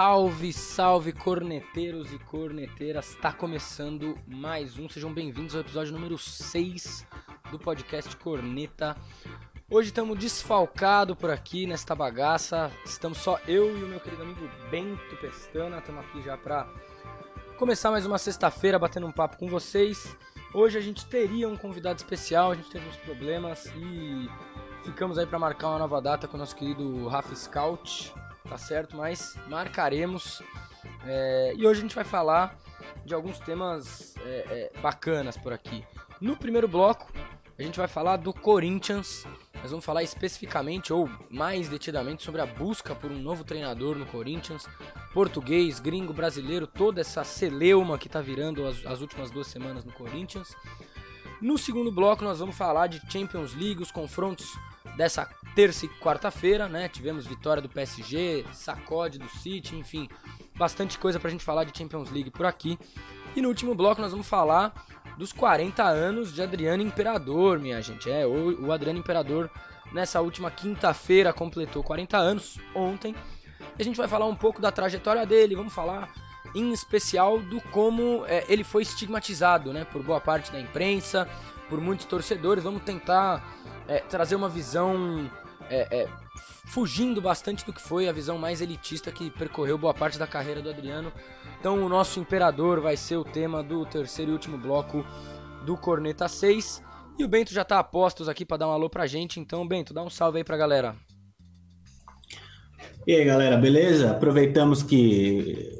[0.00, 3.08] Salve, salve corneteiros e corneteiras!
[3.08, 7.04] Está começando mais um, sejam bem-vindos ao episódio número 6
[7.50, 8.96] do podcast Corneta.
[9.68, 12.70] Hoje estamos desfalcado por aqui nesta bagaça.
[12.84, 15.78] Estamos só eu e o meu querido amigo Bento Pestana.
[15.78, 16.68] Estamos aqui já para
[17.56, 20.16] começar mais uma sexta-feira batendo um papo com vocês.
[20.54, 24.30] Hoje a gente teria um convidado especial, a gente teve uns problemas e
[24.84, 28.14] ficamos aí para marcar uma nova data com o nosso querido Rafa Scout
[28.48, 28.96] tá certo?
[28.96, 30.42] Mas marcaremos.
[31.04, 32.56] É, e hoje a gente vai falar
[33.04, 35.84] de alguns temas é, é, bacanas por aqui.
[36.20, 37.12] No primeiro bloco,
[37.58, 39.26] a gente vai falar do Corinthians.
[39.60, 44.06] Nós vamos falar especificamente ou mais detidamente sobre a busca por um novo treinador no
[44.06, 44.66] Corinthians.
[45.12, 49.92] Português, gringo, brasileiro, toda essa celeuma que tá virando as, as últimas duas semanas no
[49.92, 50.54] Corinthians.
[51.40, 54.56] No segundo bloco, nós vamos falar de Champions League, os confrontos
[54.96, 56.88] dessa terça e quarta-feira, né?
[56.88, 60.08] Tivemos vitória do PSG, sacode do City, enfim,
[60.56, 62.78] bastante coisa pra gente falar de Champions League por aqui.
[63.34, 64.72] E no último bloco nós vamos falar
[65.16, 68.10] dos 40 anos de Adriano Imperador, minha gente.
[68.10, 69.50] É, o, Adriano Imperador
[69.92, 73.14] nessa última quinta-feira completou 40 anos, ontem.
[73.76, 76.12] E a gente vai falar um pouco da trajetória dele, vamos falar
[76.54, 81.28] em especial do como é, ele foi estigmatizado, né, por boa parte da imprensa,
[81.68, 82.64] por muitos torcedores.
[82.64, 83.44] Vamos tentar
[83.88, 85.28] é, trazer uma visão
[85.70, 86.08] é, é,
[86.66, 90.62] fugindo bastante do que foi a visão mais elitista que percorreu boa parte da carreira
[90.62, 91.12] do Adriano.
[91.58, 95.04] Então, o nosso imperador vai ser o tema do terceiro e último bloco
[95.64, 96.82] do Corneta 6.
[97.18, 99.40] E o Bento já está a postos aqui para dar um alô pra gente.
[99.40, 100.94] Então, Bento, dá um salve aí pra galera.
[103.06, 104.10] E aí, galera, beleza?
[104.10, 105.76] Aproveitamos que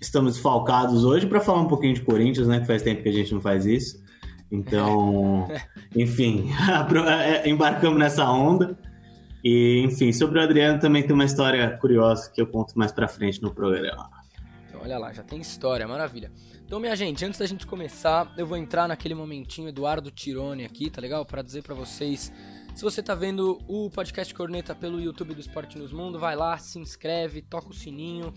[0.00, 2.60] estamos falcados hoje para falar um pouquinho de Corinthians, né?
[2.60, 3.98] Que faz tempo que a gente não faz isso.
[4.50, 5.46] Então,
[5.94, 6.50] enfim,
[7.22, 8.78] é, embarcamos nessa onda.
[9.44, 13.06] E, enfim, sobre o Adriano também tem uma história curiosa que eu conto mais pra
[13.06, 14.10] frente no programa.
[14.68, 16.30] Então, olha lá, já tem história, maravilha.
[16.64, 20.90] Então, minha gente, antes da gente começar, eu vou entrar naquele momentinho Eduardo Tirone aqui,
[20.90, 21.24] tá legal?
[21.24, 22.32] Para dizer para vocês,
[22.74, 26.58] se você tá vendo o podcast Corneta pelo YouTube do Esporte Nos Mundo, vai lá,
[26.58, 28.34] se inscreve, toca o sininho,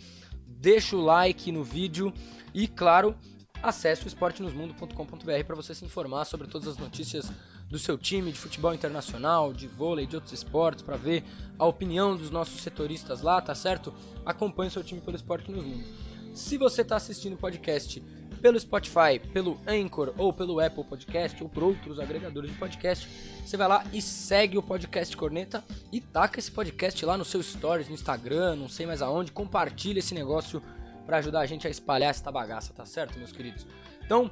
[0.48, 2.14] deixa o like no vídeo
[2.54, 3.16] e, claro,
[3.62, 7.32] acesse o esportenosmundo.com.br para você se informar sobre todas as notícias
[7.70, 11.24] do seu time de futebol internacional, de vôlei, de outros esportes, para ver
[11.58, 13.94] a opinião dos nossos setoristas lá, tá certo?
[14.26, 15.86] Acompanhe seu time pelo Esporte nos Mundo.
[16.34, 18.02] Se você está assistindo o podcast
[18.42, 23.08] pelo Spotify, pelo Anchor ou pelo Apple Podcast ou por outros agregadores de podcast,
[23.46, 27.42] você vai lá e segue o podcast Corneta e taca esse podcast lá no seu
[27.42, 30.62] stories, no Instagram, não sei mais aonde, compartilha esse negócio
[31.06, 33.66] para ajudar a gente a espalhar essa bagaça, tá certo, meus queridos?
[34.06, 34.30] Então,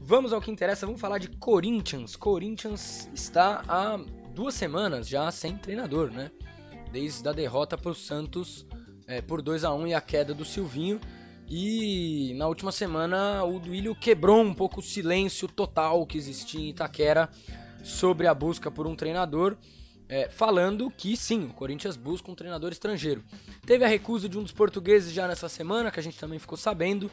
[0.00, 2.16] vamos ao que interessa, vamos falar de Corinthians.
[2.16, 3.98] Corinthians está há
[4.34, 6.30] duas semanas já sem treinador, né?
[6.90, 8.66] Desde a derrota para o Santos
[9.06, 11.00] é, por 2 a 1 e a queda do Silvinho.
[11.48, 16.70] E na última semana o Duílio quebrou um pouco o silêncio total que existia em
[16.70, 17.28] Itaquera
[17.82, 19.56] sobre a busca por um treinador
[20.12, 23.24] é, falando que sim, o Corinthians busca um treinador estrangeiro.
[23.64, 26.58] Teve a recusa de um dos portugueses já nessa semana, que a gente também ficou
[26.58, 27.10] sabendo,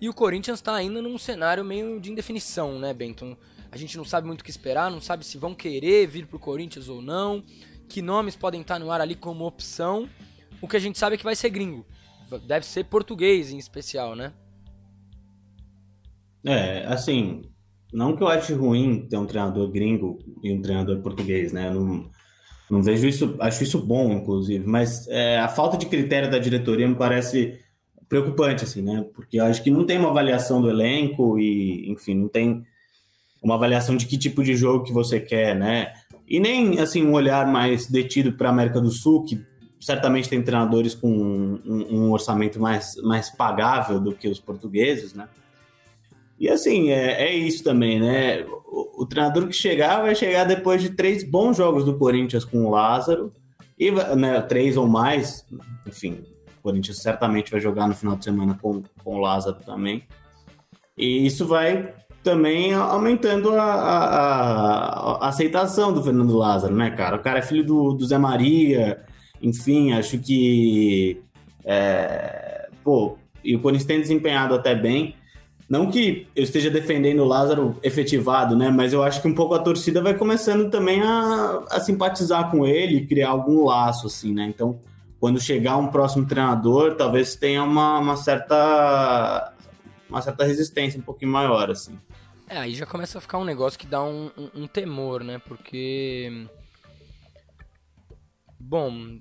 [0.00, 3.36] e o Corinthians está ainda num cenário meio de indefinição, né, Benton?
[3.72, 6.38] A gente não sabe muito o que esperar, não sabe se vão querer vir pro
[6.38, 7.42] Corinthians ou não,
[7.88, 10.08] que nomes podem estar no ar ali como opção.
[10.62, 11.84] O que a gente sabe é que vai ser gringo.
[12.46, 14.32] Deve ser português em especial, né?
[16.46, 17.42] É, assim,
[17.92, 21.68] não que eu ache ruim ter um treinador gringo e um treinador português, né?
[21.68, 22.08] Não,
[22.70, 26.86] não vejo isso, acho isso bom, inclusive, mas é, a falta de critério da diretoria
[26.86, 27.58] me parece
[28.08, 29.04] preocupante, assim, né?
[29.14, 32.64] Porque acho que não tem uma avaliação do elenco e, enfim, não tem
[33.42, 35.92] uma avaliação de que tipo de jogo que você quer, né?
[36.26, 39.40] E nem, assim, um olhar mais detido para a América do Sul, que
[39.80, 45.28] certamente tem treinadores com um, um, orçamento mais, mais pagável do que os portugueses, né?
[46.38, 48.42] E assim, é, é isso também, né?
[48.66, 52.64] O, o, treinador que chegar vai chegar depois de três bons jogos do Corinthians com
[52.64, 53.32] o Lázaro,
[53.78, 55.44] e né, três ou mais,
[55.86, 56.24] enfim,
[56.58, 60.04] o Corinthians certamente vai jogar no final de semana com, com o Lázaro também.
[60.96, 61.92] E isso vai
[62.22, 67.16] também aumentando a, a, a, aceitação do Fernando Lázaro, né, cara?
[67.16, 69.04] O cara é filho do, do Zé Maria,
[69.40, 71.20] enfim, acho que.
[71.64, 75.14] É, pô, e o Corinthians tem desempenhado até bem.
[75.68, 78.70] Não que eu esteja defendendo o Lázaro efetivado, né?
[78.70, 82.66] Mas eu acho que um pouco a torcida vai começando também a, a simpatizar com
[82.66, 84.46] ele, criar algum laço, assim, né?
[84.46, 84.80] Então,
[85.20, 89.52] quando chegar um próximo treinador, talvez tenha uma, uma certa
[90.08, 91.98] uma certa resistência um pouquinho maior, assim.
[92.48, 95.38] É, aí já começa a ficar um negócio que dá um, um, um temor, né?
[95.46, 96.46] Porque.
[98.58, 99.18] Bom,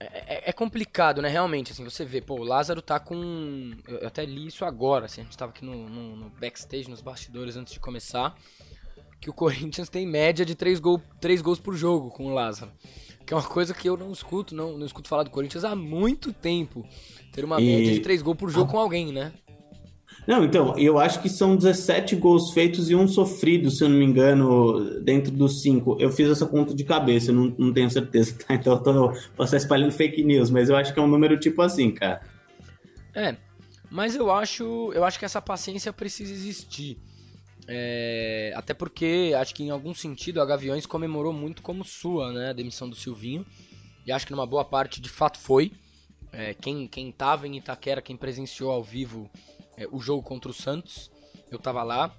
[0.00, 1.28] é, é, é, complicado, né?
[1.28, 3.72] Realmente, assim, você vê, pô, o Lázaro tá com.
[3.86, 7.02] Eu até li isso agora, assim, a gente tava aqui no, no, no backstage, nos
[7.02, 8.34] bastidores antes de começar.
[9.20, 12.72] Que o Corinthians tem média de 3, gol, 3 gols por jogo com o Lázaro.
[13.26, 15.76] Que é uma coisa que eu não escuto, não, não escuto falar do Corinthians há
[15.76, 16.82] muito tempo.
[17.30, 17.66] Ter uma e...
[17.66, 19.34] média de 3 gols por jogo com alguém, né?
[20.26, 23.96] Não, então, eu acho que são 17 gols feitos e um sofrido, se eu não
[23.96, 25.96] me engano, dentro dos cinco.
[25.98, 28.54] Eu fiz essa conta de cabeça, não, não tenho certeza, tá?
[28.54, 31.38] Então eu tô, posso estar espalhando fake news, mas eu acho que é um número
[31.38, 32.20] tipo assim, cara.
[33.14, 33.36] É,
[33.90, 36.98] mas eu acho, eu acho que essa paciência precisa existir.
[37.66, 42.50] É, até porque acho que em algum sentido a Gaviões comemorou muito como sua, né,
[42.50, 43.44] a demissão do Silvinho.
[44.06, 45.72] E acho que numa boa parte de fato foi.
[46.32, 49.28] É, quem, quem tava em Itaquera, quem presenciou ao vivo
[49.80, 51.10] é, o jogo contra o Santos.
[51.50, 52.14] Eu tava lá.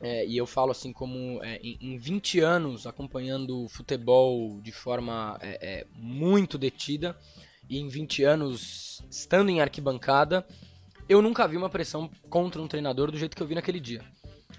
[0.00, 5.36] É, e eu falo assim como é, em, em 20 anos acompanhando futebol de forma
[5.40, 7.18] é, é, muito detida
[7.68, 10.46] e em 20 anos estando em arquibancada,
[11.08, 14.04] eu nunca vi uma pressão contra um treinador do jeito que eu vi naquele dia.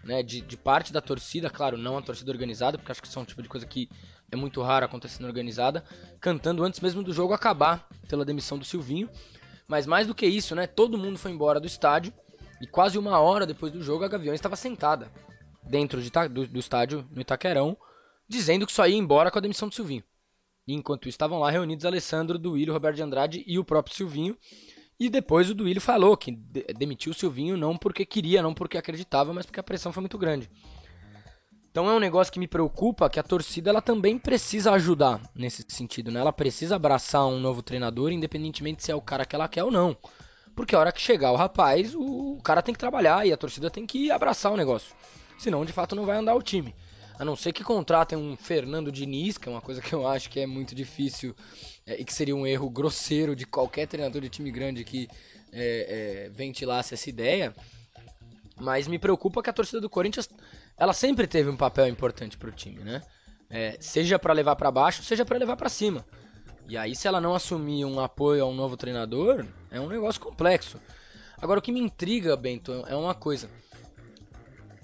[0.03, 3.19] Né, de, de parte da torcida, claro, não a torcida organizada, porque acho que isso
[3.19, 3.89] é um tipo de coisa que
[4.31, 5.83] é muito raro acontecendo organizada,
[6.21, 9.09] cantando antes mesmo do jogo acabar pela demissão do Silvinho.
[9.69, 10.65] Mas mais do que isso, né?
[10.65, 12.11] Todo mundo foi embora do estádio
[12.59, 15.11] e quase uma hora depois do jogo a Gaviões estava sentada
[15.63, 17.77] dentro de, do, do, estádio no Itaquerão,
[18.27, 20.03] dizendo que só ia embora com a demissão do Silvinho.
[20.67, 24.35] E enquanto estavam lá reunidos Alessandro, Duílio, Roberto de Andrade e o próprio Silvinho.
[24.99, 26.31] E depois o Duílio falou que
[26.75, 30.17] demitiu o Silvinho não porque queria, não porque acreditava, mas porque a pressão foi muito
[30.17, 30.49] grande.
[31.71, 35.63] Então é um negócio que me preocupa que a torcida ela também precisa ajudar nesse
[35.67, 36.19] sentido, né?
[36.19, 39.71] Ela precisa abraçar um novo treinador, independentemente se é o cara que ela quer ou
[39.71, 39.95] não.
[40.55, 43.69] Porque a hora que chegar o rapaz, o cara tem que trabalhar e a torcida
[43.69, 44.93] tem que abraçar o negócio.
[45.37, 46.75] Senão, de fato, não vai andar o time.
[47.19, 50.29] A não ser que contratem um Fernando Diniz, que é uma coisa que eu acho
[50.29, 51.35] que é muito difícil
[51.85, 55.07] é, e que seria um erro grosseiro de qualquer treinador de time grande que
[55.51, 57.53] é, é, ventilasse essa ideia.
[58.59, 60.27] Mas me preocupa que a torcida do Corinthians
[60.79, 63.03] ela sempre teve um papel importante pro time, né?
[63.49, 66.05] É, seja para levar para baixo, seja para levar para cima.
[66.67, 70.21] E aí, se ela não assumir um apoio a um novo treinador, é um negócio
[70.21, 70.79] complexo.
[71.41, 73.49] Agora, o que me intriga, Bento, é uma coisa.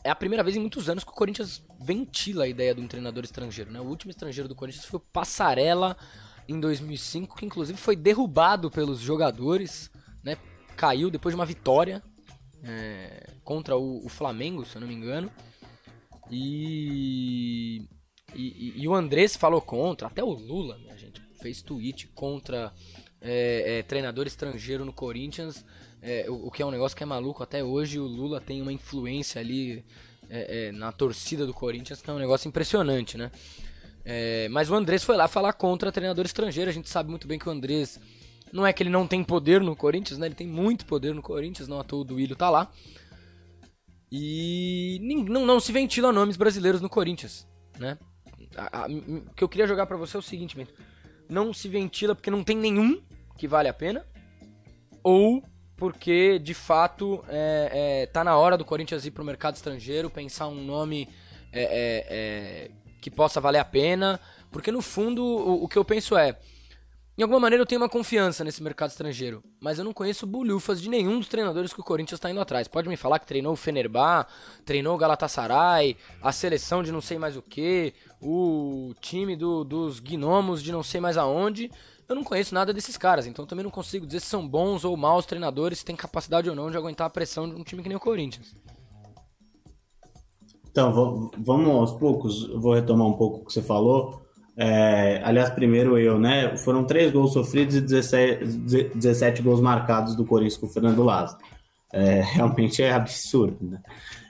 [0.04, 2.88] É a primeira vez em muitos anos que o Corinthians ventila a ideia de um
[2.88, 3.72] treinador estrangeiro.
[3.72, 3.80] Né?
[3.80, 5.96] O último estrangeiro do Corinthians foi o Passarella
[6.48, 9.90] em 2005, que inclusive foi derrubado pelos jogadores,
[10.24, 10.38] né?
[10.76, 12.02] caiu depois de uma vitória
[12.64, 15.32] é, contra o, o Flamengo, se eu não me engano.
[16.32, 17.88] E,
[18.34, 22.74] e, e, o Andrés falou contra, até o Lula, minha gente, fez tweet contra
[23.22, 25.64] é, é, treinador estrangeiro no Corinthians,
[26.02, 28.00] é, o, o, que é um negócio que é maluco até hoje.
[28.00, 29.84] O Lula tem uma influência ali
[30.30, 33.32] é, é, na torcida do Corinthians, que é um negócio impressionante, né?
[34.04, 36.70] É, mas o Andrés foi lá falar contra treinador estrangeiro.
[36.70, 38.00] A gente sabe muito bem que o Andrés
[38.54, 40.28] não é que ele não tem poder no Corinthians, né?
[40.28, 42.72] Ele tem muito poder no Corinthians, não à toa o Duílio tá lá.
[44.12, 47.48] E não, não se ventila nomes brasileiros no Corinthians,
[47.78, 47.98] né?
[49.28, 50.74] o que eu queria jogar para você é o seguinte, mesmo.
[51.30, 53.02] não se ventila porque não tem nenhum
[53.38, 54.06] que vale a pena,
[55.04, 55.44] ou
[55.76, 60.48] porque de fato é, é, tá na hora do Corinthians ir pro mercado estrangeiro, pensar
[60.48, 61.10] um nome
[61.52, 62.72] é, é, é
[63.02, 64.20] que possa valer a pena,
[64.52, 66.40] porque no fundo o, o que eu penso é
[67.18, 70.82] em alguma maneira eu tenho uma confiança nesse mercado estrangeiro, mas eu não conheço bulhufas
[70.82, 72.68] de nenhum dos treinadores que o Corinthians está indo atrás.
[72.68, 74.28] Pode me falar que treinou o Fenerbah,
[74.66, 80.02] treinou o Galatasaray, a seleção de não sei mais o que, o time do, dos
[80.02, 81.72] gnomos de não sei mais aonde.
[82.08, 84.98] Eu não conheço nada desses caras, então também não consigo dizer se são bons ou
[84.98, 87.88] maus treinadores, se têm capacidade ou não de aguentar a pressão de um time que
[87.88, 88.54] nem o Corinthians.
[90.70, 90.92] Então,
[91.38, 94.25] vamos aos poucos, vou retomar um pouco o que você falou.
[94.58, 96.56] É, aliás, primeiro eu, né?
[96.58, 98.46] Foram três gols sofridos e 17,
[98.96, 101.40] 17 gols marcados do Corinthians com o Fernando Lázaro.
[101.92, 103.82] É, realmente é absurdo, né?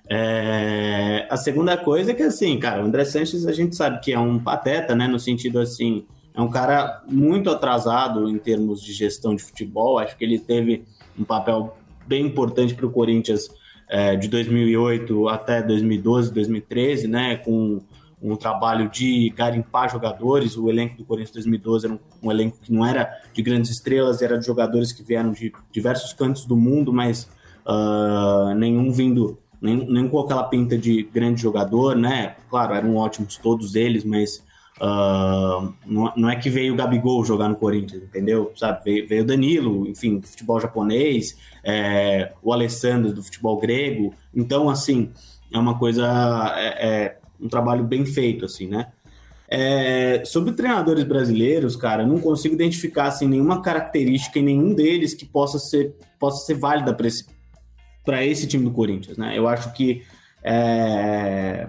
[0.08, 4.13] É, a segunda coisa é que, assim, cara, o André Sanches a gente sabe que
[4.13, 5.08] é um pateta, né?
[5.08, 9.98] No sentido assim, é um cara muito atrasado em termos de gestão de futebol.
[9.98, 10.84] Acho que ele teve
[11.17, 11.75] um papel
[12.08, 13.50] bem importante para o Corinthians
[13.89, 17.38] é, de 2008 até 2012, 2013, né?
[17.38, 17.82] Com
[18.32, 20.58] um trabalho de garimpar jogadores.
[20.58, 24.22] O elenco do Corinthians 2012 era um, um, elenco que não era de grandes estrelas,
[24.22, 27.29] era de jogadores que vieram de diversos cantos do mundo, mas
[27.65, 32.36] uh, nenhum vindo, nem, nem com aquela pinta de grande jogador, né?
[32.50, 34.44] Claro, eram ótimos todos eles, mas
[34.82, 38.51] uh, não, não, é que veio o Gabigol jogar no Corinthians, entendeu?
[38.55, 39.03] Sabe?
[39.03, 44.13] Veio, o Danilo, enfim, do futebol japonês, é, o Alessandro do futebol grego.
[44.34, 45.12] Então, assim,
[45.53, 46.53] é uma coisa.
[46.58, 48.88] É, é, um trabalho bem feito, assim, né?
[49.48, 55.14] É, sobre treinadores brasileiros, cara, eu não consigo identificar assim, nenhuma característica em nenhum deles
[55.14, 57.25] que possa ser, possa ser válida para esse,
[58.24, 59.18] esse time do Corinthians.
[59.18, 59.38] Né?
[59.38, 60.04] Eu acho que,
[60.44, 61.68] é,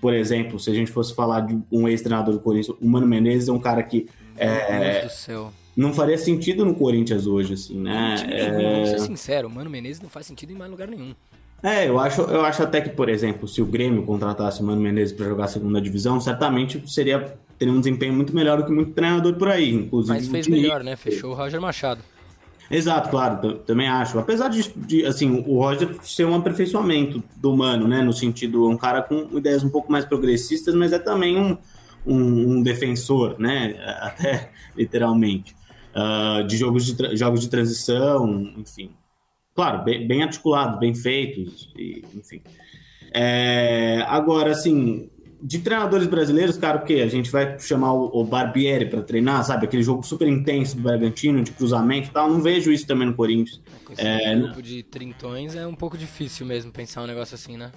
[0.00, 3.48] por exemplo, se a gente fosse falar de um ex-treinador do Corinthians, o Mano Menezes
[3.48, 4.06] é um cara que.
[4.36, 5.52] É, do céu.
[5.76, 8.16] Não faria sentido no Corinthians hoje, assim, né?
[8.26, 11.14] Nenhum, vamos ser sinceros, o Mano Menezes não faz sentido em mais lugar nenhum.
[11.62, 14.80] É, eu acho, eu acho até que, por exemplo, se o Grêmio contratasse o Mano
[14.80, 18.70] Menezes para jogar a segunda divisão, certamente seria teria um desempenho muito melhor do que
[18.70, 20.16] muito treinador por aí, inclusive.
[20.16, 20.94] Mas fez melhor, né?
[20.94, 22.00] Fechou o Roger Machado.
[22.70, 24.16] Exato, claro, também acho.
[24.18, 28.00] Apesar de, de, assim, o Roger ser um aperfeiçoamento do Mano, né?
[28.00, 31.56] No sentido, um cara com ideias um pouco mais progressistas, mas é também um,
[32.06, 33.74] um, um defensor, né?
[34.00, 35.56] Até literalmente.
[35.96, 38.92] Uh, de jogos de, jogos de transição, enfim
[39.58, 42.40] claro, bem, bem articulados, bem feitos, e, enfim.
[43.12, 45.10] É, agora, assim,
[45.42, 47.00] de treinadores brasileiros, cara, o quê?
[47.04, 49.66] A gente vai chamar o, o Barbieri para treinar, sabe?
[49.66, 52.30] Aquele jogo super intenso do Bragantino, de cruzamento e tal.
[52.30, 53.60] Não vejo isso também no Corinthians.
[53.84, 57.56] Com esse é, grupo de trintões é um pouco difícil mesmo pensar um negócio assim,
[57.56, 57.72] né?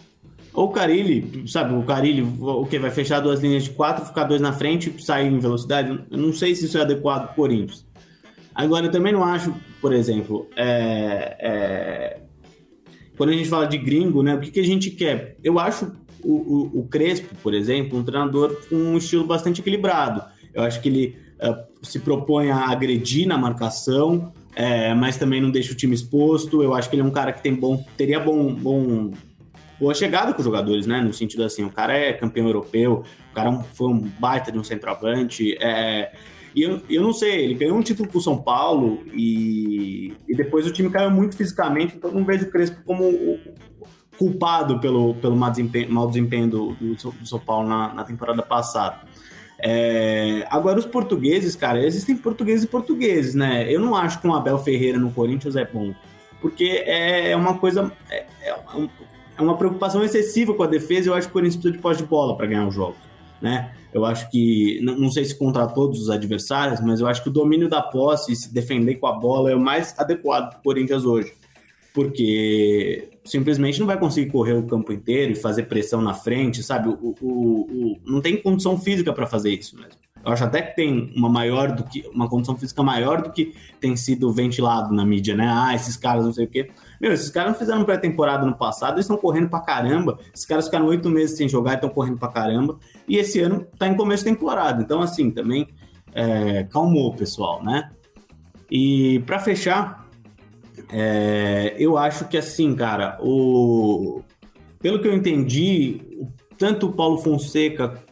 [0.53, 1.73] Ou o Carilli, sabe?
[1.73, 2.77] O Carilli, o que?
[2.77, 6.00] Vai fechar duas linhas de quatro, ficar dois na frente e sair em velocidade?
[6.11, 7.83] Eu não sei se isso é adequado pro Corinthians.
[8.53, 12.19] Agora, eu também não acho, por exemplo, é, é,
[13.17, 15.35] quando a gente fala de gringo, né, o que, que a gente quer?
[15.43, 15.91] Eu acho
[16.23, 20.23] o, o, o, Crespo, por exemplo, um treinador com um estilo bastante equilibrado.
[20.53, 25.50] Eu acho que ele uh, se propõe a agredir na marcação, é, mas também não
[25.50, 26.61] deixa o time exposto.
[26.61, 29.11] Eu acho que ele é um cara que tem bom, teria bom, bom
[29.79, 31.01] boa chegada com os jogadores, né?
[31.01, 34.63] No sentido assim, o cara é campeão europeu, o cara foi um baita de um
[34.63, 36.13] centroavante, é,
[36.55, 40.36] e eu, eu não sei, ele ganhou um título com o São Paulo e, e
[40.36, 43.39] depois o time caiu muito fisicamente, então não vejo o Crespo como
[44.17, 49.00] culpado pelo, pelo mau desempenho, mau desempenho do, do, São Paulo na, na temporada passada.
[49.63, 53.72] É, agora, os portugueses, cara, existem portugueses e portugueses, né?
[53.72, 55.93] Eu não acho que um Abel Ferreira no Corinthians é bom,
[56.39, 57.91] porque é uma coisa.
[58.10, 58.55] É, é,
[59.38, 61.10] é uma preocupação excessiva com a defesa.
[61.10, 62.98] Eu acho que o Corinthians precisa de pós de bola para ganhar os jogos,
[63.41, 63.74] né?
[63.93, 67.33] Eu acho que, não sei se contra todos os adversários, mas eu acho que o
[67.33, 70.63] domínio da posse e se defender com a bola é o mais adequado para o
[70.63, 71.33] Corinthians hoje.
[71.93, 76.88] Porque simplesmente não vai conseguir correr o campo inteiro e fazer pressão na frente, sabe?
[76.88, 80.00] O, o, o não tem condição física para fazer isso mesmo.
[80.24, 83.55] Eu acho até que tem uma maior do que uma condição física maior do que
[83.79, 85.48] tem sido ventilado na mídia, né?
[85.51, 86.69] Ah, esses caras não sei o quê.
[87.00, 90.19] Meu, esses caras não fizeram pré-temporada no passado, eles estão correndo pra caramba.
[90.33, 92.77] Esses caras ficaram oito meses sem jogar e estão correndo pra caramba.
[93.08, 94.81] E esse ano tá em começo de temporada.
[94.81, 95.67] Então, assim, também
[96.13, 97.89] é, calmou, pessoal, né?
[98.70, 100.10] E para fechar,
[100.89, 104.22] é, eu acho que assim, cara, o
[104.79, 106.01] pelo que eu entendi,
[106.58, 108.03] tanto o Paulo Fonseca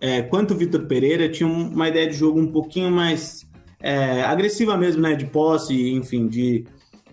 [0.00, 3.46] é, quanto o Vitor Pereira tinham uma ideia de jogo um pouquinho mais
[3.80, 5.14] é, agressiva mesmo, né?
[5.14, 6.66] De posse, enfim, de,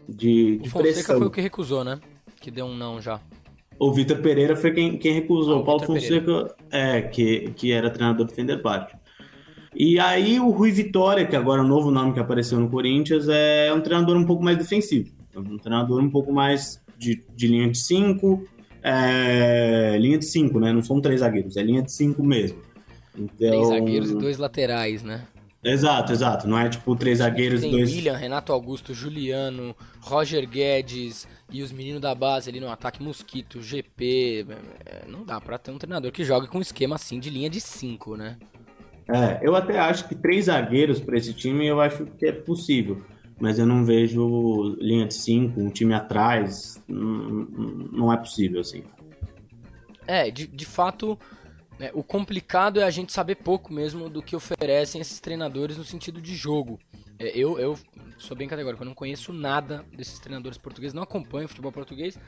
[0.07, 1.17] de, de o Fonseca pressão.
[1.17, 2.00] foi o que recusou, né?
[2.39, 3.19] Que deu um não já.
[3.81, 5.55] O Vitor Pereira foi quem, quem recusou.
[5.55, 6.97] Ah, o Paulo Victor Fonseca, Pereira.
[7.00, 8.95] é, que, que era treinador do Fenerbahçe.
[9.75, 13.27] E aí o Rui Vitória, que agora é o novo nome que apareceu no Corinthians,
[13.27, 15.09] é um treinador um pouco mais defensivo.
[15.35, 18.47] Um treinador um pouco mais de, de linha de 5.
[18.83, 20.71] É, linha de 5, né?
[20.71, 22.59] Não são três zagueiros, é linha de 5 mesmo.
[23.17, 23.35] Então...
[23.35, 25.23] Três zagueiros e dois laterais, né?
[25.63, 26.48] Exato, exato.
[26.48, 27.91] Não é tipo três zagueiros e dois.
[27.91, 33.62] William, Renato Augusto, Juliano, Roger Guedes e os meninos da base ali no ataque Mosquito,
[33.62, 34.48] GP.
[34.86, 37.50] É, não dá pra ter um treinador que jogue com um esquema assim de linha
[37.50, 38.38] de cinco, né?
[39.08, 43.03] É, eu até acho que três zagueiros para esse time eu acho que é possível.
[43.39, 46.82] Mas eu não vejo linha de cinco, um time atrás.
[46.88, 47.48] Não,
[47.91, 48.84] não é possível, assim.
[50.08, 51.18] É, de, de fato,
[51.81, 51.89] né?
[51.95, 56.21] O complicado é a gente saber pouco mesmo do que oferecem esses treinadores no sentido
[56.21, 56.79] de jogo.
[57.17, 57.75] É, eu, eu
[58.19, 62.19] sou bem categórico, eu não conheço nada desses treinadores portugueses, não acompanho futebol português.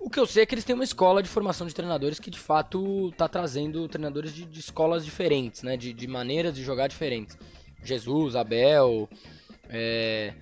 [0.00, 2.30] O que eu sei é que eles têm uma escola de formação de treinadores que
[2.30, 5.76] de fato está trazendo treinadores de, de, escolas diferentes, né?
[5.76, 7.36] de, de maneiras de jogar diferentes.
[7.84, 9.10] Jesus, Abel,
[9.68, 10.32] é,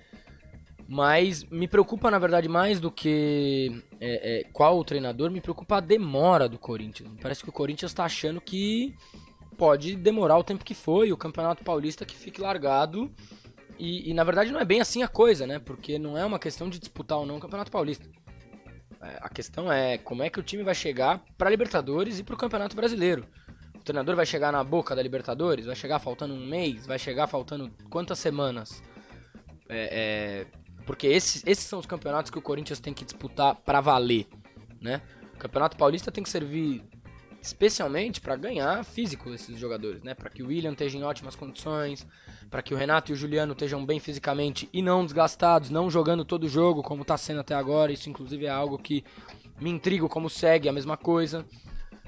[0.91, 5.77] mas me preocupa, na verdade, mais do que é, é, qual o treinador, me preocupa
[5.77, 7.09] a demora do Corinthians.
[7.21, 8.93] Parece que o Corinthians está achando que
[9.57, 13.09] pode demorar o tempo que foi, o Campeonato Paulista que fique largado.
[13.79, 15.59] E, e, na verdade não é bem assim a coisa, né?
[15.59, 18.05] Porque não é uma questão de disputar ou não o Campeonato Paulista.
[19.01, 22.35] É, a questão é como é que o time vai chegar para Libertadores e para
[22.35, 23.25] o Campeonato Brasileiro.
[23.75, 25.67] O treinador vai chegar na boca da Libertadores?
[25.67, 26.85] Vai chegar faltando um mês?
[26.85, 28.83] Vai chegar faltando quantas semanas?
[29.69, 33.81] É, é, porque esses, esses são os campeonatos que o Corinthians tem que disputar para
[33.81, 34.27] valer,
[34.79, 35.01] né?
[35.35, 36.83] O Campeonato Paulista tem que servir
[37.41, 40.13] especialmente para ganhar físico esses jogadores, né?
[40.13, 42.05] Para que o William esteja em ótimas condições,
[42.49, 46.23] para que o Renato e o Juliano estejam bem fisicamente e não desgastados, não jogando
[46.23, 47.91] todo o jogo como está sendo até agora.
[47.91, 49.03] Isso inclusive é algo que
[49.59, 51.45] me intriga como segue a mesma coisa.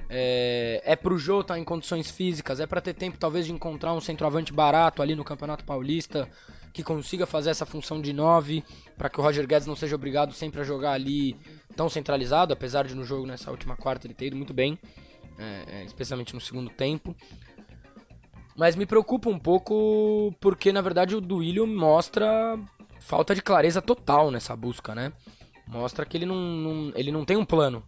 [0.07, 3.51] É, é pro Jô estar tá em condições físicas, é para ter tempo talvez de
[3.51, 6.29] encontrar um centroavante barato ali no Campeonato Paulista
[6.73, 8.63] que consiga fazer essa função de 9,
[8.97, 11.37] para que o Roger Guedes não seja obrigado sempre a jogar ali
[11.75, 14.77] tão centralizado, apesar de no jogo nessa última quarta ele ter ido muito bem,
[15.37, 17.15] é, é, especialmente no segundo tempo.
[18.55, 22.59] Mas me preocupa um pouco porque, na verdade, o Duílio mostra
[22.99, 25.11] falta de clareza total nessa busca, né?
[25.67, 27.83] Mostra que ele não, não, ele não tem um plano.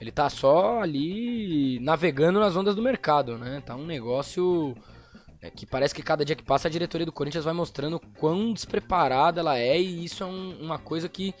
[0.00, 3.62] Ele tá só ali navegando nas ondas do mercado, né?
[3.64, 4.76] Tá um negócio
[5.46, 8.52] é que parece que cada dia que passa a diretoria do Corinthians vai mostrando quão
[8.52, 11.34] despreparada ela é e isso é um, uma coisa que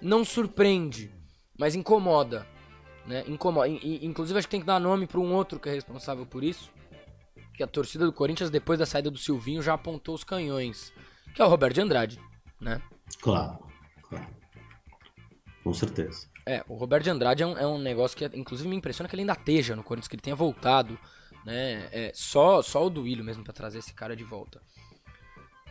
[0.00, 1.10] não surpreende,
[1.58, 2.46] mas incomoda.
[3.06, 3.24] Né?
[3.26, 3.68] Incomoda.
[3.68, 6.44] E, inclusive acho que tem que dar nome para um outro que é responsável por
[6.44, 6.70] isso.
[7.54, 10.92] Que a torcida do Corinthians, depois da saída do Silvinho, já apontou os canhões.
[11.34, 12.20] Que é o Roberto de Andrade,
[12.60, 12.80] né?
[13.20, 13.58] Claro,
[14.08, 14.26] claro.
[15.62, 16.28] Com certeza.
[16.46, 19.14] É, o Roberto de Andrade é um, é um negócio que, inclusive, me impressiona que
[19.14, 20.98] ele ainda esteja no Corinthians, que ele tenha voltado
[21.44, 21.88] né?
[21.92, 24.60] É, só, só o Duílio mesmo para trazer esse cara de volta.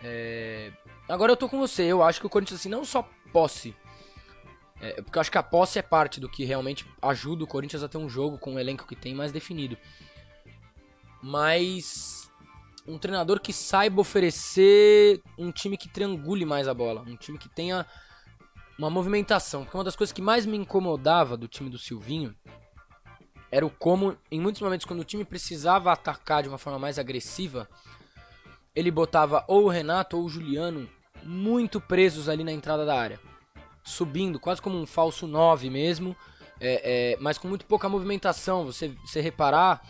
[0.04, 0.72] É...
[1.08, 3.76] Agora eu tô com você, eu acho que o Corinthians, assim, não só posse.
[4.82, 7.84] É, porque eu acho que a posse é parte do que realmente ajuda o Corinthians
[7.84, 9.78] a ter um jogo com o elenco que tem mais definido.
[11.22, 12.32] Mas
[12.88, 17.50] um treinador que saiba oferecer um time que triangule mais a bola, um time que
[17.50, 17.86] tenha
[18.78, 19.64] uma movimentação.
[19.64, 22.34] Porque uma das coisas que mais me incomodava do time do Silvinho
[23.52, 27.00] era o como, em muitos momentos, quando o time precisava atacar de uma forma mais
[27.00, 27.68] agressiva,
[28.76, 30.88] ele botava ou o Renato ou o Juliano
[31.24, 33.20] muito presos ali na entrada da área.
[33.84, 36.16] Subindo, quase como um falso 9 mesmo,
[36.60, 38.66] é, é, mas com muito pouca movimentação.
[38.66, 39.82] Você, você reparar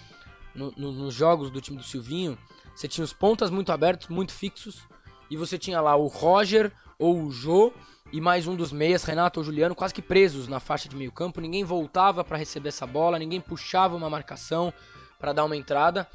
[0.55, 2.37] no, no, nos jogos do time do Silvinho,
[2.73, 4.87] você tinha os pontas muito abertos, muito fixos,
[5.29, 7.73] e você tinha lá o Roger ou o Jô
[8.11, 11.11] e mais um dos meias, Renato ou Juliano, quase que presos na faixa de meio
[11.11, 11.39] campo.
[11.39, 14.73] Ninguém voltava para receber essa bola, ninguém puxava uma marcação
[15.19, 16.07] para dar uma entrada.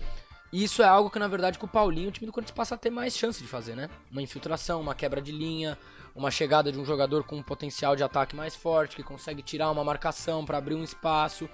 [0.53, 2.75] E isso é algo que, na verdade, com o Paulinho, o time do Corinthians passa
[2.75, 3.89] a ter mais chance de fazer, né?
[4.11, 5.79] Uma infiltração, uma quebra de linha,
[6.15, 9.71] uma chegada de um jogador com um potencial de ataque mais forte, que consegue tirar
[9.71, 11.49] uma marcação para abrir um espaço.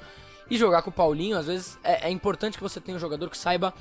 [0.50, 3.31] E jogar com o Paulinho, às vezes, é, é importante que você tenha um jogador
[3.31, 3.72] que saiba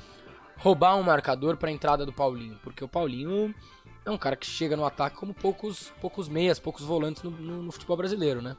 [0.56, 3.54] roubar um marcador para a entrada do Paulinho, porque o Paulinho
[4.04, 7.62] é um cara que chega no ataque como poucos, poucos meias, poucos volantes no, no,
[7.62, 8.56] no futebol brasileiro, né?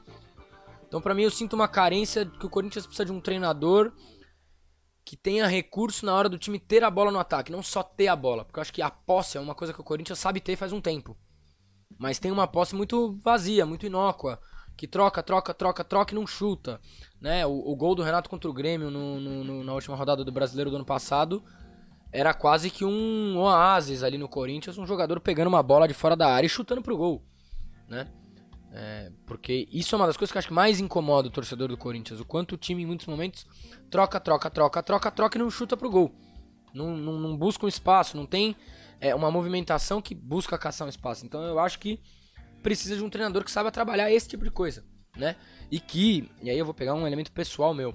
[0.88, 3.93] Então, para mim, eu sinto uma carência que o Corinthians precisa de um treinador
[5.04, 8.08] que tenha recurso na hora do time ter a bola no ataque, não só ter
[8.08, 10.39] a bola, porque eu acho que a posse é uma coisa que o Corinthians sabe
[10.39, 11.17] ter faz um tempo.
[11.97, 14.39] Mas tem uma posse muito vazia, muito inócua,
[14.77, 16.80] que troca, troca, troca, troca e não chuta.
[17.19, 17.45] Né?
[17.45, 20.69] O, o gol do Renato contra o Grêmio no, no, na última rodada do Brasileiro
[20.69, 21.43] do ano passado
[22.12, 26.15] era quase que um oásis ali no Corinthians, um jogador pegando uma bola de fora
[26.15, 27.24] da área e chutando pro gol,
[27.88, 28.08] né?
[28.74, 31.67] É, porque isso é uma das coisas que eu acho que mais incomoda o torcedor
[31.67, 33.45] do Corinthians, o quanto o time em muitos momentos
[33.89, 36.15] troca, troca, troca, troca, troca e não chuta pro gol.
[36.74, 38.56] Não, não, não busca um espaço, não tem
[39.02, 41.26] é, uma movimentação que busca caçar um espaço.
[41.26, 42.00] Então eu acho que
[42.63, 44.86] precisa de um treinador que saiba trabalhar esse tipo de coisa,
[45.17, 45.36] né?
[45.69, 47.93] E que, e aí eu vou pegar um elemento pessoal meu,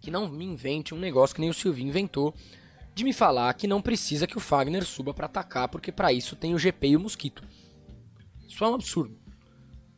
[0.00, 2.34] que não me invente um negócio que nem o Silvinho inventou,
[2.94, 6.36] de me falar que não precisa que o Fagner suba para atacar, porque para isso
[6.36, 7.42] tem o GP e o Mosquito.
[8.46, 9.16] Isso é um absurdo.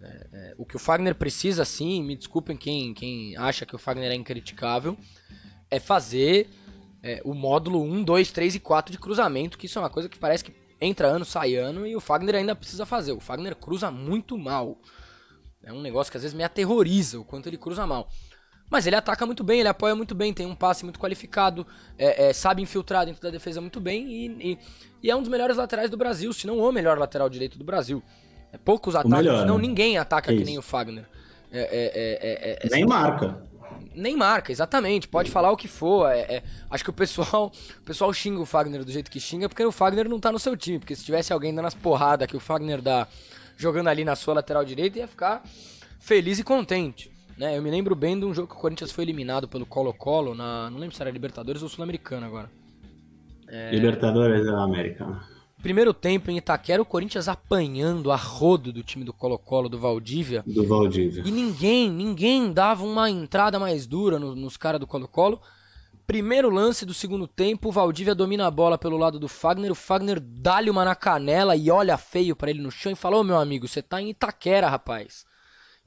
[0.00, 3.78] É, é, o que o Fagner precisa, sim, me desculpem quem, quem acha que o
[3.78, 4.96] Fagner é incriticável,
[5.70, 6.48] é fazer
[7.02, 10.08] é, o módulo 1, 2, 3 e 4 de cruzamento, que isso é uma coisa
[10.08, 13.12] que parece que entra ano, sai ano, e o Fagner ainda precisa fazer.
[13.12, 14.78] O Fagner cruza muito mal.
[15.62, 18.08] É um negócio que às vezes me aterroriza o quanto ele cruza mal.
[18.70, 21.66] Mas ele ataca muito bem, ele apoia muito bem, tem um passe muito qualificado,
[21.98, 24.58] é, é, sabe infiltrar dentro da defesa muito bem e, e,
[25.02, 27.64] e, é um dos melhores laterais do Brasil, se não o melhor lateral direito do
[27.64, 28.02] Brasil.
[28.52, 29.62] É, poucos ataques, melhor, não, né?
[29.62, 31.04] ninguém ataca é que nem o Fagner.
[31.52, 33.42] É, é, Nem marca.
[33.94, 35.06] Nem marca, exatamente.
[35.06, 36.08] Pode falar o que for.
[36.68, 39.70] acho que o pessoal, o pessoal xinga o Fagner do jeito que xinga porque o
[39.70, 40.80] Fagner não tá no seu time.
[40.80, 43.06] Porque se tivesse alguém dando as porradas que o Fagner dá
[43.56, 45.44] jogando ali na sua lateral direita, ia ficar
[46.00, 47.13] feliz e contente.
[47.36, 50.34] Né, eu me lembro bem de um jogo que o Corinthians foi eliminado pelo Colo-Colo
[50.34, 50.70] na.
[50.70, 52.50] Não lembro se era Libertadores ou Sul-Americana agora.
[53.48, 53.70] É...
[53.72, 55.20] Libertadores da América.
[55.60, 60.44] Primeiro tempo em Itaquera, o Corinthians apanhando a rodo do time do Colo-Colo, do Valdívia.
[60.46, 61.22] Do Valdívia.
[61.26, 65.40] E ninguém, ninguém dava uma entrada mais dura no, nos caras do Colo-Colo.
[66.06, 69.72] Primeiro lance do segundo tempo, o Valdívia domina a bola pelo lado do Fagner.
[69.72, 73.16] O Fagner dá-lhe uma na canela e olha feio para ele no chão e fala:
[73.16, 75.24] Ô meu amigo, você tá em Itaquera, rapaz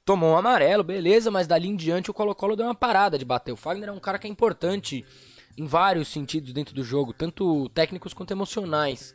[0.08, 3.52] tomou um amarelo, beleza, mas dali em diante o Colo-Colo deu uma parada de bater.
[3.52, 5.06] O Fagner é um cara que é importante
[5.58, 9.14] em vários sentidos dentro do jogo, tanto técnicos quanto emocionais.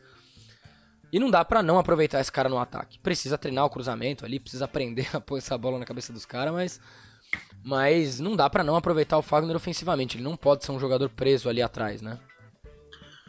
[1.11, 2.99] E não dá para não aproveitar esse cara no ataque.
[2.99, 6.53] Precisa treinar o cruzamento ali, precisa aprender a pôr essa bola na cabeça dos caras,
[6.53, 6.79] mas
[7.63, 10.17] mas não dá para não aproveitar o Fagner ofensivamente.
[10.17, 12.19] Ele não pode ser um jogador preso ali atrás, né?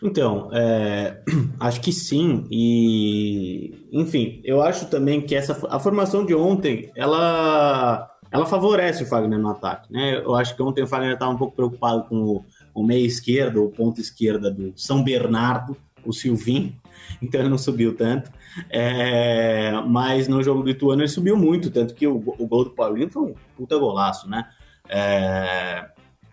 [0.05, 1.23] Então, é,
[1.59, 2.47] acho que sim.
[2.51, 9.07] E, enfim, eu acho também que essa a formação de ontem, ela, ela favorece o
[9.07, 9.91] Fagner no ataque.
[9.91, 10.19] Né?
[10.19, 13.65] Eu acho que ontem o Fagner estava um pouco preocupado com o, o meio esquerdo,
[13.65, 16.75] o ponto esquerda do São Bernardo, o Silvinho,
[17.23, 18.31] então ele não subiu tanto.
[18.69, 22.71] É, mas no jogo do Ituano ele subiu muito, tanto que o, o gol do
[22.71, 24.47] Paulinho foi um puta golaço, né?
[24.87, 25.89] É,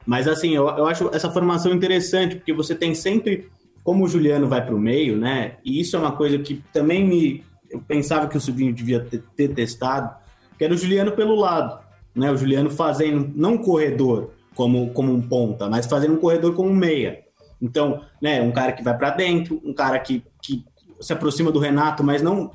[0.05, 3.49] mas assim, eu, eu acho essa formação interessante, porque você tem sempre,
[3.83, 5.57] como o Juliano vai para o meio, né?
[5.63, 7.43] E isso é uma coisa que também me.
[7.69, 10.13] Eu pensava que o Silvinho devia ter, ter testado,
[10.57, 11.79] que era o Juliano pelo lado.
[12.13, 12.29] Né?
[12.29, 16.69] O Juliano fazendo, não um corredor como, como um ponta, mas fazendo um corredor como
[16.69, 17.23] um meia.
[17.61, 20.65] Então, né, um cara que vai para dentro, um cara que, que
[20.99, 22.51] se aproxima do Renato, mas não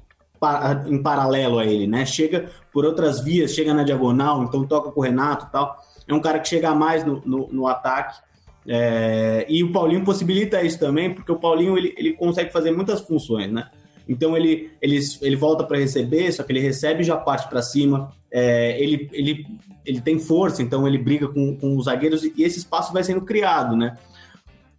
[0.86, 2.04] em paralelo a ele, né?
[2.04, 5.76] Chega por outras vias, chega na diagonal, então toca com o Renato tal.
[6.06, 8.20] É um cara que chega mais no, no, no ataque.
[8.68, 13.00] É, e o Paulinho possibilita isso também, porque o Paulinho ele, ele consegue fazer muitas
[13.00, 13.70] funções, né?
[14.08, 17.62] Então ele, ele, ele volta para receber, só que ele recebe e já parte para
[17.62, 18.12] cima.
[18.30, 19.46] É, ele, ele,
[19.84, 23.22] ele tem força, então ele briga com, com os zagueiros e esse espaço vai sendo
[23.22, 23.96] criado, né?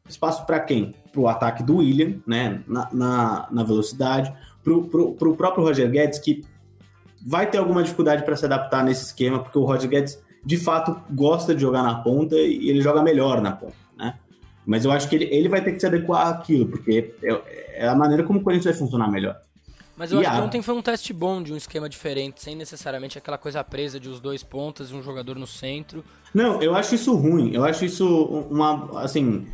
[0.07, 0.95] Espaço para quem?
[1.11, 2.61] Para o ataque do William, né?
[2.67, 4.33] Na, na, na velocidade.
[4.63, 6.43] Para o próprio Roger Guedes, que
[7.25, 10.97] vai ter alguma dificuldade para se adaptar nesse esquema, porque o Roger Guedes, de fato,
[11.13, 14.17] gosta de jogar na ponta e ele joga melhor na ponta, né?
[14.65, 17.87] Mas eu acho que ele, ele vai ter que se adequar àquilo, porque é, é
[17.87, 19.41] a maneira como o Corinthians vai funcionar melhor.
[19.97, 20.39] Mas eu e acho a...
[20.39, 23.99] que ontem foi um teste bom de um esquema diferente, sem necessariamente aquela coisa presa
[23.99, 26.01] de os dois pontas e um jogador no centro.
[26.33, 27.53] Não, eu acho isso ruim.
[27.53, 28.07] Eu acho isso
[28.49, 29.01] uma.
[29.01, 29.47] Assim.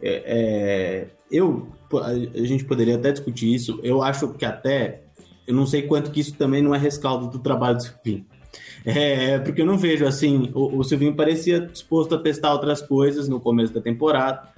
[0.00, 3.78] É, é, eu, a gente poderia até discutir isso.
[3.82, 5.02] Eu acho que até,
[5.46, 8.24] eu não sei quanto que isso também não é rescaldo do trabalho do Silvinho.
[8.84, 13.28] É, porque eu não vejo assim, o, o Silvinho parecia disposto a testar outras coisas
[13.28, 14.48] no começo da temporada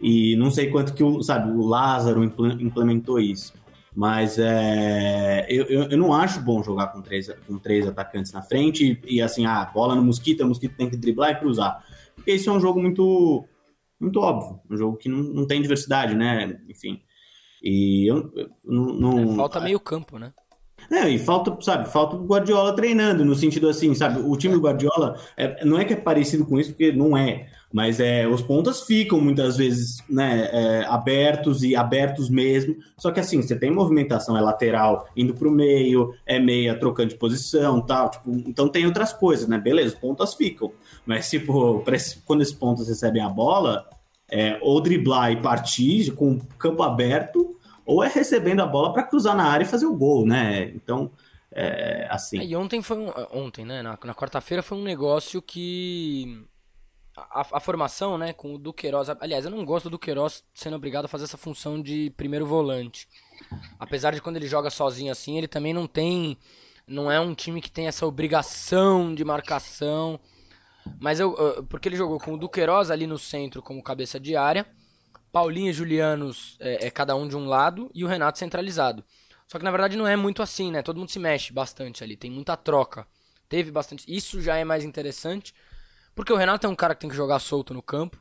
[0.00, 3.52] e não sei quanto que o, sabe, o Lázaro implementou isso.
[3.94, 9.00] Mas é, eu, eu, não acho bom jogar com três, com três atacantes na frente
[9.06, 11.82] e, e assim, ah, bola no Mosquito, o Mosquito tem que driblar e cruzar.
[12.14, 13.46] Porque isso é um jogo muito
[13.98, 14.60] muito óbvio.
[14.70, 16.60] Um jogo que não, não tem diversidade, né?
[16.68, 17.02] Enfim.
[17.62, 18.84] E eu, eu não.
[18.84, 20.32] não é, falta meio campo, né?
[21.10, 25.18] E falta, sabe, falta o Guardiola treinando, no sentido assim, sabe, o time do Guardiola
[25.36, 28.82] é, não é que é parecido com isso, porque não é, mas é, os pontas
[28.82, 34.36] ficam muitas vezes né, é, abertos e abertos mesmo, só que assim, você tem movimentação,
[34.36, 38.86] é lateral indo para o meio, é meia trocando de posição tal, tipo, então tem
[38.86, 40.72] outras coisas, né, beleza, os pontas ficam,
[41.04, 41.82] mas tipo,
[42.24, 43.86] quando esses pontas recebem a bola,
[44.30, 47.55] é, ou driblar e partir com o campo aberto,
[47.86, 50.70] ou é recebendo a bola para cruzar na área e fazer o gol, né?
[50.74, 51.10] Então,
[51.52, 52.38] é, assim.
[52.40, 53.80] É, e ontem foi um, ontem, né?
[53.80, 56.44] Na, na quarta-feira foi um negócio que
[57.16, 59.08] a, a, formação, né, com o Duqueiroz.
[59.20, 63.08] Aliás, eu não gosto do Duqueiroz sendo obrigado a fazer essa função de primeiro volante.
[63.78, 66.36] Apesar de quando ele joga sozinho assim, ele também não tem.
[66.86, 70.20] Não é um time que tem essa obrigação de marcação.
[71.00, 71.64] Mas eu.
[71.68, 74.66] Porque ele jogou com o Duqueiroz ali no centro como cabeça de área.
[75.36, 79.04] Paulinho e Julianos é, é, cada um de um lado e o Renato centralizado.
[79.46, 80.80] Só que na verdade não é muito assim, né?
[80.80, 83.06] Todo mundo se mexe bastante ali, tem muita troca.
[83.46, 84.02] Teve bastante.
[84.08, 85.54] Isso já é mais interessante,
[86.14, 88.18] porque o Renato é um cara que tem que jogar solto no campo.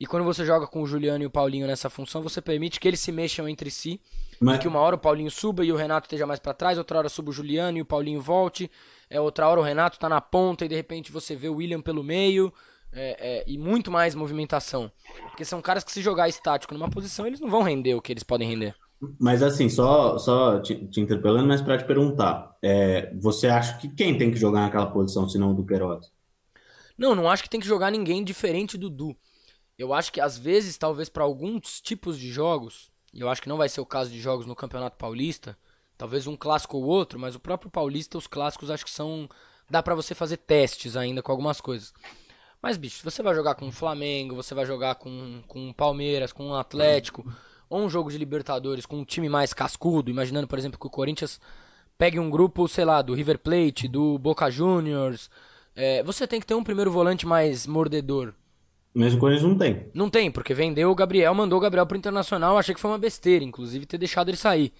[0.00, 2.88] E quando você joga com o Juliano e o Paulinho nessa função, você permite que
[2.88, 4.00] eles se mexam entre si.
[4.40, 4.58] Mas...
[4.58, 7.08] Que uma hora o Paulinho suba e o Renato esteja mais para trás, outra hora
[7.08, 8.68] suba o Juliano e o Paulinho volte.
[9.08, 11.80] É, outra hora o Renato tá na ponta e de repente você vê o William
[11.80, 12.52] pelo meio
[12.96, 14.90] é, é, e muito mais movimentação.
[15.28, 18.12] Porque são caras que se jogar estático numa posição, eles não vão render o que
[18.12, 18.74] eles podem render.
[19.20, 23.88] Mas assim, só, só te, te interpelando, mas para te perguntar, é, você acha que
[23.88, 26.10] quem tem que jogar naquela posição, senão o Duqueiroz?
[26.96, 29.14] Não, não acho que tem que jogar ninguém diferente do Du.
[29.78, 33.48] Eu acho que às vezes, talvez para alguns tipos de jogos, e eu acho que
[33.50, 35.58] não vai ser o caso de jogos no Campeonato Paulista,
[35.98, 39.28] talvez um clássico ou outro, mas o próprio Paulista, os clássicos acho que são
[39.68, 41.92] dá para você fazer testes ainda com algumas coisas.
[42.66, 46.32] Mas, bicho, você vai jogar com o Flamengo, você vai jogar com, com o Palmeiras,
[46.32, 47.24] com o Atlético,
[47.70, 50.90] ou um jogo de Libertadores com um time mais cascudo, imaginando, por exemplo, que o
[50.90, 51.40] Corinthians
[51.96, 55.30] pegue um grupo, sei lá, do River Plate, do Boca Juniors,
[55.76, 58.34] é, você tem que ter um primeiro volante mais mordedor.
[58.92, 59.86] Mas o Corinthians não tem.
[59.94, 62.98] Não tem, porque vendeu o Gabriel, mandou o Gabriel pro Internacional, achei que foi uma
[62.98, 64.72] besteira, inclusive, ter deixado ele sair.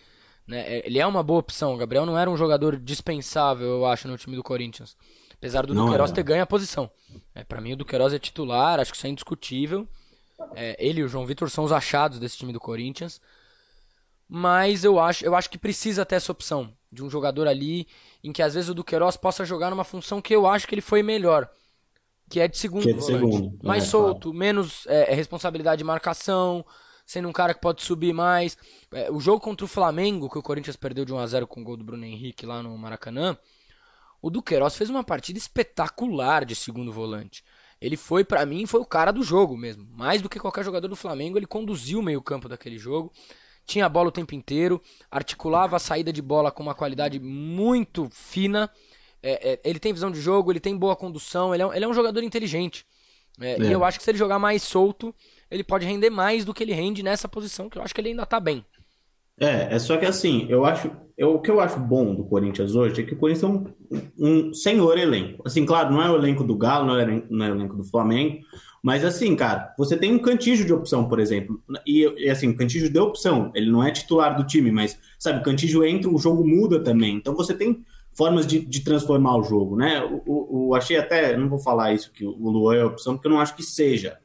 [0.45, 0.59] Né?
[0.79, 4.09] É, ele é uma boa opção, o Gabriel não era um jogador dispensável, eu acho,
[4.09, 4.97] no time do Corinthians.
[5.39, 6.15] Apesar do não Duqueiroz é.
[6.15, 6.91] ter ganho a posição.
[7.35, 9.87] É, para mim, o Duqueiroz é titular, acho que isso é indiscutível.
[10.55, 13.21] É, ele e o João Vitor são os achados desse time do Corinthians.
[14.29, 17.87] Mas eu acho, eu acho que precisa ter essa opção de um jogador ali
[18.25, 20.83] em que às vezes o Duqueiroz possa jogar numa função que eu acho que ele
[20.83, 21.49] foi melhor.
[22.29, 23.57] Que é de segundo, é de segundo.
[23.63, 24.39] Mais é, solto, claro.
[24.39, 26.67] menos é, responsabilidade de marcação,
[27.05, 28.59] sendo um cara que pode subir mais.
[28.93, 31.77] É, o jogo contra o Flamengo, que o Corinthians perdeu de 1x0 com o gol
[31.77, 33.39] do Bruno Henrique lá no Maracanã,
[34.27, 37.45] o Duqueiroz fez uma partida espetacular de segundo volante.
[37.81, 39.87] Ele foi, para mim, foi o cara do jogo mesmo.
[39.93, 43.13] Mais do que qualquer jogador do Flamengo, ele conduziu o meio-campo daquele jogo.
[43.65, 48.09] Tinha a bola o tempo inteiro, articulava a saída de bola com uma qualidade muito
[48.11, 48.69] fina.
[49.23, 51.85] É, é, ele tem visão de jogo, ele tem boa condução, ele é, um, ele
[51.85, 52.85] é um jogador inteligente.
[53.41, 53.75] É, e é.
[53.75, 55.15] eu acho que se ele jogar mais solto,
[55.49, 58.09] ele pode render mais do que ele rende nessa posição, que eu acho que ele
[58.09, 58.65] ainda tá bem.
[59.39, 60.91] É, é só que assim, eu acho.
[61.17, 63.65] Eu, o que eu acho bom do Corinthians hoje é que o Corinthians é um,
[64.19, 65.43] um senhor elenco.
[65.47, 67.85] Assim, claro, não é o elenco do Galo, não é, não é o elenco do
[67.85, 68.41] Flamengo,
[68.83, 71.61] mas assim, cara, você tem um cantígio de opção, por exemplo.
[71.87, 75.41] E, e assim, o cantígio de opção, ele não é titular do time, mas, sabe,
[75.41, 77.17] o cantígio entra, o jogo muda também.
[77.17, 80.03] Então você tem formas de, de transformar o jogo, né?
[80.27, 83.33] O, o, achei até, não vou falar isso, que o Luan é opção, porque eu
[83.33, 84.19] não acho que seja.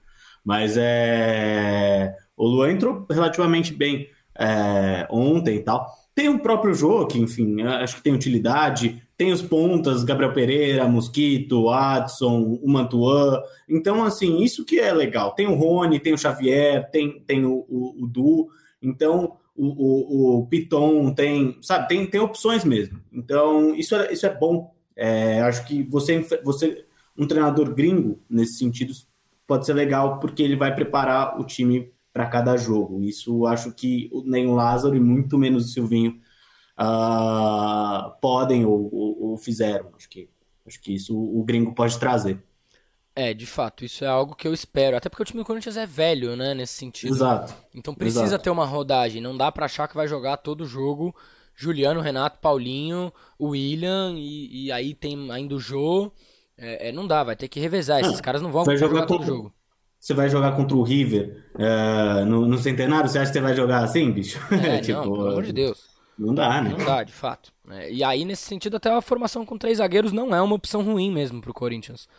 [0.43, 2.15] Mas é.
[2.35, 5.87] O Luan entrou relativamente bem é, ontem e tal.
[6.13, 9.01] Tem o próprio jogo, que, enfim, acho que tem utilidade.
[9.15, 13.41] Tem os pontas, Gabriel Pereira, Mosquito, Adson, o Mantuan.
[13.69, 15.33] Então, assim, isso que é legal.
[15.33, 18.49] Tem o Rony, tem o Xavier, tem, tem o, o, o Du.
[18.81, 22.99] Então, o, o, o, Piton tem, sabe, tem, tem opções mesmo.
[23.11, 24.73] Então, isso é, isso é bom.
[24.95, 26.85] É, acho que você, você,
[27.17, 28.93] um treinador gringo, nesse sentido,
[29.47, 33.01] pode ser legal, porque ele vai preparar o time para cada jogo.
[33.01, 36.19] Isso acho que nem o Lázaro e muito menos o Silvinho
[36.79, 39.89] uh, podem ou, ou, ou, fizeram.
[39.95, 40.29] Acho que,
[40.67, 42.43] acho que isso o gringo pode trazer.
[43.13, 44.95] É, de fato, isso é algo que eu espero.
[44.95, 47.13] Até porque o time do Corinthians é velho, né, nesse sentido.
[47.13, 47.53] Exato.
[47.75, 48.43] Então precisa Exato.
[48.43, 49.21] ter uma rodagem.
[49.21, 51.13] Não dá para achar que vai jogar todo jogo
[51.55, 56.11] Juliano, Renato, Paulinho, William e, e aí tem ainda o Jô.
[56.57, 58.01] É, é, não dá, vai ter que revezar.
[58.01, 59.53] Esses ah, caras não vão jogar, jogar todo jogo.
[60.01, 63.07] Você vai jogar contra o River uh, no, no, Centenário?
[63.07, 64.39] Você acha que você vai jogar assim, bicho?
[64.51, 65.91] É, tipo, não, pelo amor de Deus.
[66.17, 66.75] Não dá, né?
[66.75, 67.53] Não dá, de fato.
[67.69, 70.81] É, e aí, nesse sentido, até a formação com três zagueiros não é uma opção
[70.81, 72.09] ruim mesmo pro Corinthians.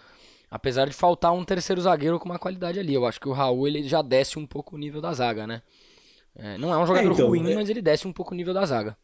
[0.49, 2.95] Apesar de faltar um terceiro zagueiro com uma qualidade ali.
[2.95, 5.61] Eu acho que o Raul ele já desce um pouco o nível da zaga, né?
[6.37, 8.37] É, não é um jogador é, então, ruim, é mas ele desce um pouco o
[8.37, 8.97] nível da zaga.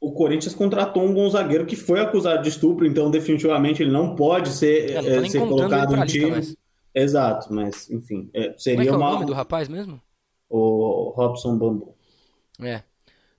[0.00, 4.14] O Corinthians contratou um bom zagueiro que foi acusado de estupro, então definitivamente ele não
[4.14, 6.30] pode ser, é, ser colocado em time.
[6.30, 6.56] Mas...
[6.94, 10.00] Exato, mas enfim, é, seria Como é, é o nome do rapaz mesmo?
[10.48, 11.94] O Robson Bambu.
[12.60, 12.82] É.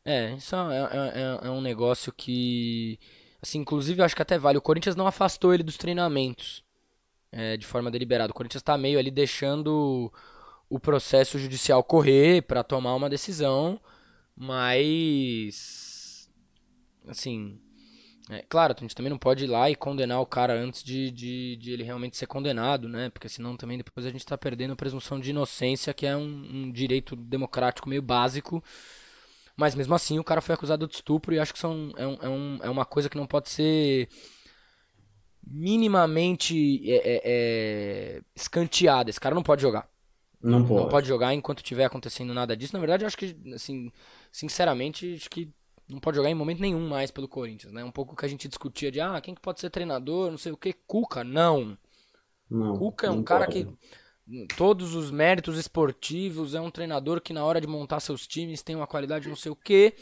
[0.03, 2.99] É, isso é, é, é, é um negócio que.
[3.41, 4.57] Assim, inclusive, eu acho que até vale.
[4.57, 6.63] O Corinthians não afastou ele dos treinamentos
[7.31, 8.31] é, de forma deliberada.
[8.31, 10.11] O Corinthians está meio ali deixando
[10.69, 13.79] o processo judicial correr para tomar uma decisão,
[14.35, 16.29] mas.
[17.07, 17.59] Assim.
[18.31, 21.11] É, claro, a gente também não pode ir lá e condenar o cara antes de,
[21.11, 23.09] de, de ele realmente ser condenado, né?
[23.09, 26.23] Porque senão também depois a gente está perdendo a presunção de inocência, que é um,
[26.49, 28.63] um, direito democrático meio básico.
[29.57, 32.17] Mas mesmo assim o cara foi acusado de estupro e acho que são, é, um,
[32.21, 34.07] é, um, é uma coisa que não pode ser
[35.45, 39.09] minimamente é, é, é, escanteada.
[39.09, 39.89] Esse cara não pode jogar.
[40.41, 40.83] Não pode.
[40.83, 42.73] Não pode jogar enquanto estiver acontecendo nada disso.
[42.73, 43.91] Na verdade, acho que, assim,
[44.31, 45.51] sinceramente, acho que
[45.91, 47.83] não pode jogar em momento nenhum mais pelo Corinthians, né?
[47.83, 50.51] Um pouco que a gente discutia de, ah, quem que pode ser treinador, não sei
[50.51, 50.73] o que.
[50.73, 51.77] Cuca, não.
[52.49, 53.65] não Cuca é um cara pode.
[53.65, 58.61] que todos os méritos esportivos, é um treinador que na hora de montar seus times
[58.61, 59.93] tem uma qualidade não sei o que,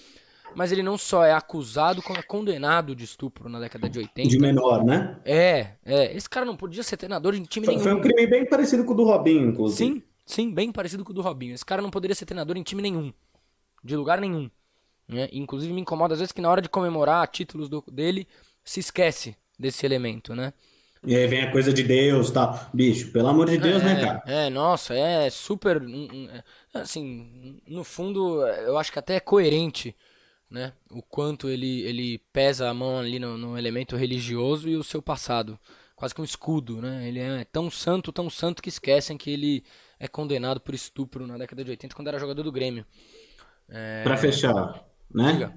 [0.56, 4.30] mas ele não só é acusado, como é condenado de estupro na década de 80.
[4.30, 5.19] De menor, né?
[5.25, 6.15] É, é.
[6.15, 7.84] Esse cara não podia ser treinador de time foi, nenhum.
[7.84, 9.91] Foi um crime bem parecido com o do Robinho, inclusive.
[9.91, 11.54] Sim, sim, bem parecido com o do Robinho.
[11.54, 13.12] Esse cara não poderia ser treinador em time nenhum.
[13.84, 14.49] De lugar nenhum.
[15.09, 15.27] Né?
[15.33, 18.27] Inclusive me incomoda às vezes que na hora de comemorar títulos do, dele,
[18.63, 20.53] se esquece desse elemento, né?
[21.03, 22.69] E aí vem a coisa de Deus, tá?
[22.73, 24.23] Bicho, pelo amor de Deus, né, é, né, cara?
[24.27, 25.81] É, nossa, é super.
[25.81, 26.43] É,
[26.79, 29.95] assim, no fundo, eu acho que até é coerente,
[30.49, 30.73] né?
[30.91, 35.01] O quanto ele, ele pesa a mão ali no, no elemento religioso e o seu
[35.01, 35.57] passado.
[35.95, 37.07] Quase que um escudo, né?
[37.07, 39.63] Ele é tão santo, tão santo que esquecem que ele
[39.99, 42.85] é condenado por estupro na década de 80 quando era jogador do Grêmio.
[43.69, 44.03] É...
[44.03, 45.51] Pra fechar, né?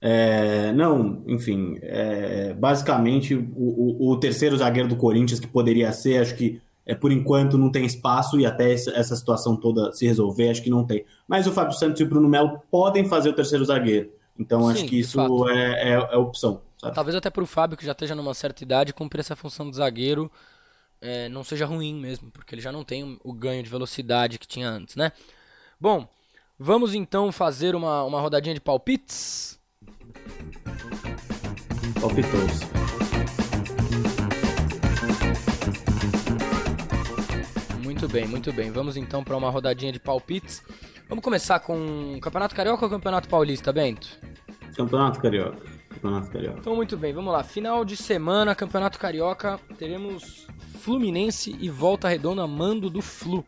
[0.00, 6.22] É, não, enfim, é, basicamente o, o, o, terceiro zagueiro do Corinthians que poderia ser,
[6.22, 10.06] acho que é, por enquanto não tem espaço e até essa, essa situação toda se
[10.06, 11.04] resolver, acho que não tem.
[11.28, 14.72] Mas o Fábio Santos e o Bruno Melo podem fazer o terceiro zagueiro, então Sim,
[14.72, 16.62] acho que isso é, é, é, opção.
[16.78, 16.94] Sabe?
[16.94, 20.32] Talvez até pro Fábio, que já esteja numa certa idade, cumprir essa função de zagueiro
[21.00, 24.46] é, não seja ruim mesmo, porque ele já não tem o ganho de velocidade que
[24.46, 25.12] tinha antes, né?
[25.80, 26.06] Bom,
[26.60, 29.58] vamos então fazer uma, uma rodadinha de palpites?
[31.98, 32.66] Palpitou-se.
[37.82, 38.70] Muito bem, muito bem.
[38.70, 40.62] Vamos então para uma rodadinha de palpites.
[41.08, 44.20] Vamos começar com o Campeonato Carioca ou Campeonato Paulista, Bento?
[44.76, 45.58] Campeonato Carioca.
[45.88, 46.58] Campeonato Carioca.
[46.60, 47.42] Então, muito bem, vamos lá.
[47.42, 49.58] Final de semana, Campeonato Carioca.
[49.78, 50.46] Teremos
[50.78, 53.44] Fluminense e Volta Redonda, mando do Flu.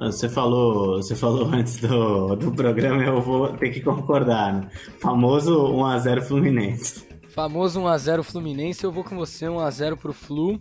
[0.00, 4.54] Você falou, você falou antes do, do programa, eu vou ter que concordar.
[4.54, 4.70] Né?
[4.98, 7.06] Famoso 1x0 Fluminense.
[7.28, 10.58] Famoso 1x0 Fluminense, eu vou com você, 1x0 pro Flu.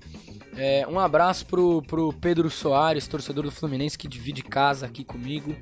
[0.58, 5.56] É, um abraço pro, pro Pedro Soares, torcedor do Fluminense, que divide casa aqui comigo.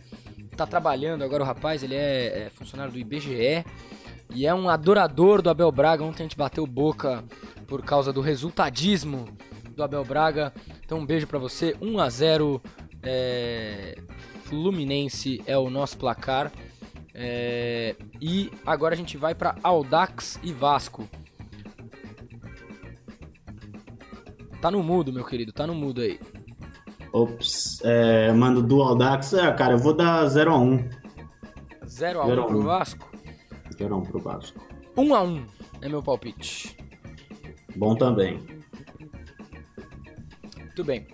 [0.55, 3.63] Tá trabalhando agora o rapaz, ele é, é funcionário do IBGE
[4.33, 6.03] e é um adorador do Abel Braga.
[6.03, 7.23] Ontem a gente bateu boca
[7.67, 9.25] por causa do resultadismo
[9.75, 10.51] do Abel Braga.
[10.83, 11.75] Então um beijo para você.
[11.79, 12.61] 1 a 0
[13.07, 13.95] é...
[14.43, 16.51] Fluminense é o nosso placar.
[17.13, 17.95] É...
[18.21, 21.07] E agora a gente vai para Audax e Vasco.
[24.61, 26.19] Tá no mudo, meu querido, tá no mudo aí.
[27.13, 29.33] Ops, é, mando do Audax.
[29.33, 30.89] É, cara, eu vou dar 0x1.
[31.85, 33.11] 0x1 pro Vasco?
[33.75, 34.67] 0x1 pro Vasco.
[34.95, 35.45] 1x1
[35.81, 36.75] é meu palpite.
[37.75, 38.39] Bom também.
[40.57, 41.07] Muito bem.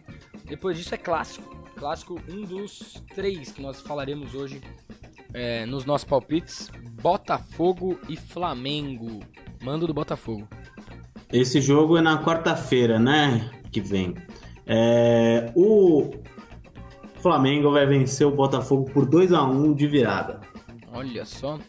[0.46, 1.53] Depois disso é clássico.
[1.84, 4.62] Clássico, um dos três que nós falaremos hoje
[5.34, 9.20] é, nos nossos palpites: Botafogo e Flamengo.
[9.62, 10.48] Mando do Botafogo.
[11.30, 13.52] Esse jogo é na quarta-feira, né?
[13.70, 14.16] Que vem.
[14.66, 16.12] É, o
[17.16, 20.40] Flamengo vai vencer o Botafogo por 2 a 1 de virada.
[20.94, 21.60] Olha só.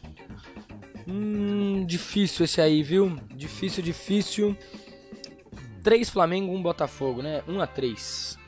[1.09, 3.17] Hum, difícil esse aí, viu?
[3.35, 4.57] Difícil, difícil.
[5.83, 7.43] 3 Flamengo, 1 Botafogo, né?
[7.49, 8.44] 1 a 3.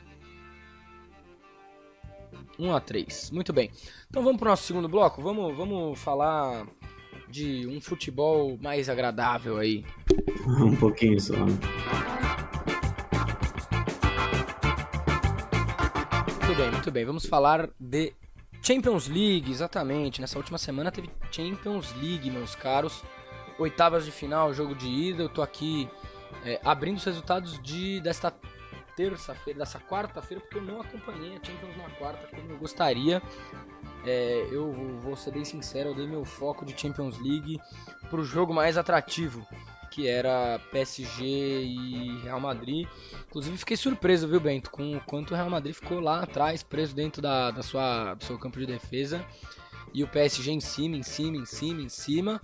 [2.59, 3.31] 1 a 3.
[3.31, 3.71] Muito bem.
[4.09, 5.21] Então vamos pro nosso segundo bloco.
[5.21, 6.65] Vamos, vamos falar
[7.29, 9.85] de um futebol mais agradável aí.
[10.61, 11.33] um pouquinho só.
[11.33, 11.57] Né?
[16.45, 17.05] Muito bem, muito bem.
[17.05, 18.13] Vamos falar de
[18.61, 20.21] Champions League, exatamente.
[20.21, 23.03] Nessa última semana teve Champions League, meus caros.
[23.59, 25.23] Oitavas de final, jogo de ida.
[25.23, 25.89] Eu tô aqui
[26.45, 28.33] é, abrindo os resultados de desta
[28.97, 33.21] terça-feira, dessa quarta-feira, porque eu não acompanhei a Champions na quarta como eu gostaria.
[34.03, 37.61] É, eu vou ser bem sincero, eu dei meu foco de Champions League
[38.09, 39.45] pro jogo mais atrativo,
[39.91, 42.87] que era PSG e Real Madrid.
[43.27, 46.95] Inclusive fiquei surpreso, viu, Bento, com o quanto o Real Madrid ficou lá atrás, preso
[46.95, 49.23] dentro da, da sua, do seu campo de defesa.
[49.93, 52.41] E o PSG em cima, em cima, em cima, em cima.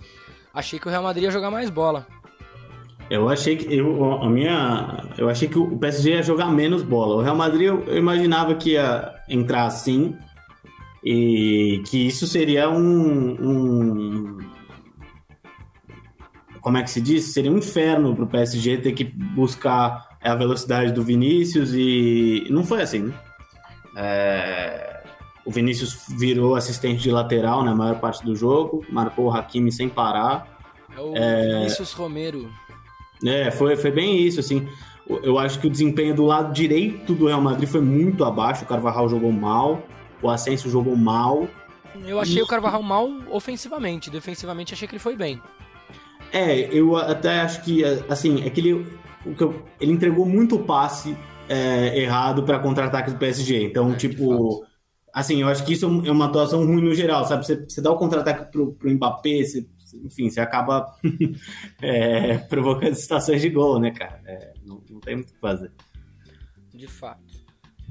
[0.52, 2.06] Achei que o Real Madrid ia jogar mais bola.
[3.10, 7.16] Eu achei que eu, a minha, eu achei que o PSG ia jogar menos bola.
[7.16, 10.16] O Real Madrid eu, eu imaginava que ia entrar assim
[11.04, 14.38] e que isso seria um, um
[16.64, 17.24] como é que se diz?
[17.26, 22.64] Seria um inferno para o PSG ter que buscar a velocidade do Vinícius e não
[22.64, 23.14] foi assim, né?
[23.96, 25.04] É...
[25.44, 29.90] O Vinícius virou assistente de lateral na maior parte do jogo, marcou o Hakimi sem
[29.90, 30.58] parar.
[30.96, 31.58] É o é...
[31.58, 32.50] Vinícius Romero.
[33.24, 34.66] É, foi, foi bem isso, assim.
[35.22, 38.64] Eu acho que o desempenho do lado direito do Real Madrid foi muito abaixo.
[38.64, 39.82] O Carvajal jogou mal,
[40.22, 41.46] o Asensio jogou mal.
[42.06, 42.42] Eu achei e...
[42.42, 45.40] o Carvajal mal ofensivamente, defensivamente achei que ele foi bem.
[46.32, 48.86] É, eu até acho que, assim, é que ele,
[49.80, 51.16] ele entregou muito passe
[51.48, 53.62] é, errado para contra-ataque do PSG.
[53.62, 54.64] Então, é, tipo,
[55.12, 57.46] assim, eu acho que isso é uma atuação ruim no geral, sabe?
[57.46, 59.66] Você, você dá o contra-ataque pro, pro Mbappé, você,
[60.02, 60.94] enfim, você acaba
[61.82, 64.20] é, provocando situações de gol, né, cara?
[64.24, 65.70] É, não, não, tem muito o que fazer.
[66.72, 67.22] De fato.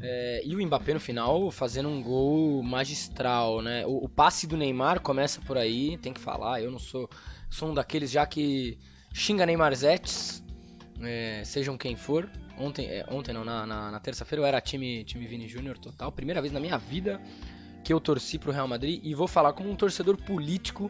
[0.01, 3.85] É, e o Mbappé no final fazendo um gol magistral, né?
[3.85, 6.61] O, o passe do Neymar começa por aí, tem que falar.
[6.61, 7.09] Eu não sou
[7.53, 8.79] Sou um daqueles já que
[9.13, 10.43] xinga Neymar Zetes,
[11.03, 12.27] é, sejam quem for.
[12.57, 16.11] Ontem, é, ontem não, na, na, na terça-feira eu era time, time Vini Júnior total.
[16.11, 17.21] Primeira vez na minha vida
[17.83, 18.99] que eu torci pro Real Madrid.
[19.03, 20.89] E vou falar como um torcedor político.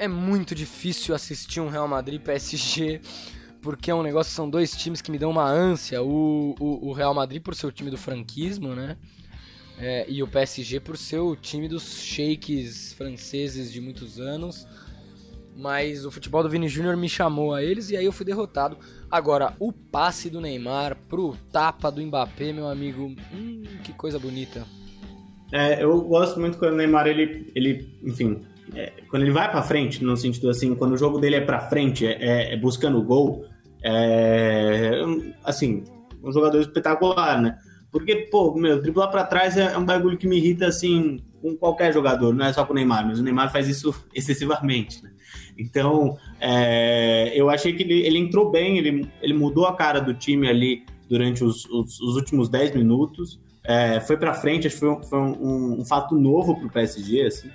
[0.00, 3.02] É muito difícil assistir um Real Madrid PSG
[3.60, 6.02] porque é um negócio são dois times que me dão uma ânsia.
[6.02, 8.96] O, o, o Real Madrid por ser o time do franquismo, né?
[9.78, 14.66] É, e o PSG por ser o time dos sheiks franceses de muitos anos.
[15.54, 18.78] Mas o futebol do Vini Júnior me chamou a eles e aí eu fui derrotado.
[19.10, 24.64] Agora, o passe do Neymar pro tapa do Mbappé, meu amigo, hum, que coisa bonita.
[25.52, 28.40] É, eu gosto muito quando o Neymar, ele, ele enfim,
[28.74, 31.60] é, quando ele vai para frente, no sentido assim, quando o jogo dele é para
[31.60, 33.44] frente, é, é, é buscando o gol,
[33.82, 35.00] é,
[35.44, 35.84] assim,
[36.22, 37.58] um jogador espetacular, né?
[37.90, 41.92] Porque, pô, meu, driblar para trás é um bagulho que me irrita, assim, com qualquer
[41.92, 45.10] jogador, não é só com o Neymar, mas o Neymar faz isso excessivamente, né?
[45.58, 50.14] Então, é, eu achei que ele, ele, entrou bem, ele, ele mudou a cara do
[50.14, 54.80] time ali durante os, os, os últimos 10 minutos, é, foi para frente, acho que
[54.80, 57.50] foi, um, foi um, um, fato novo pro PSG, assim.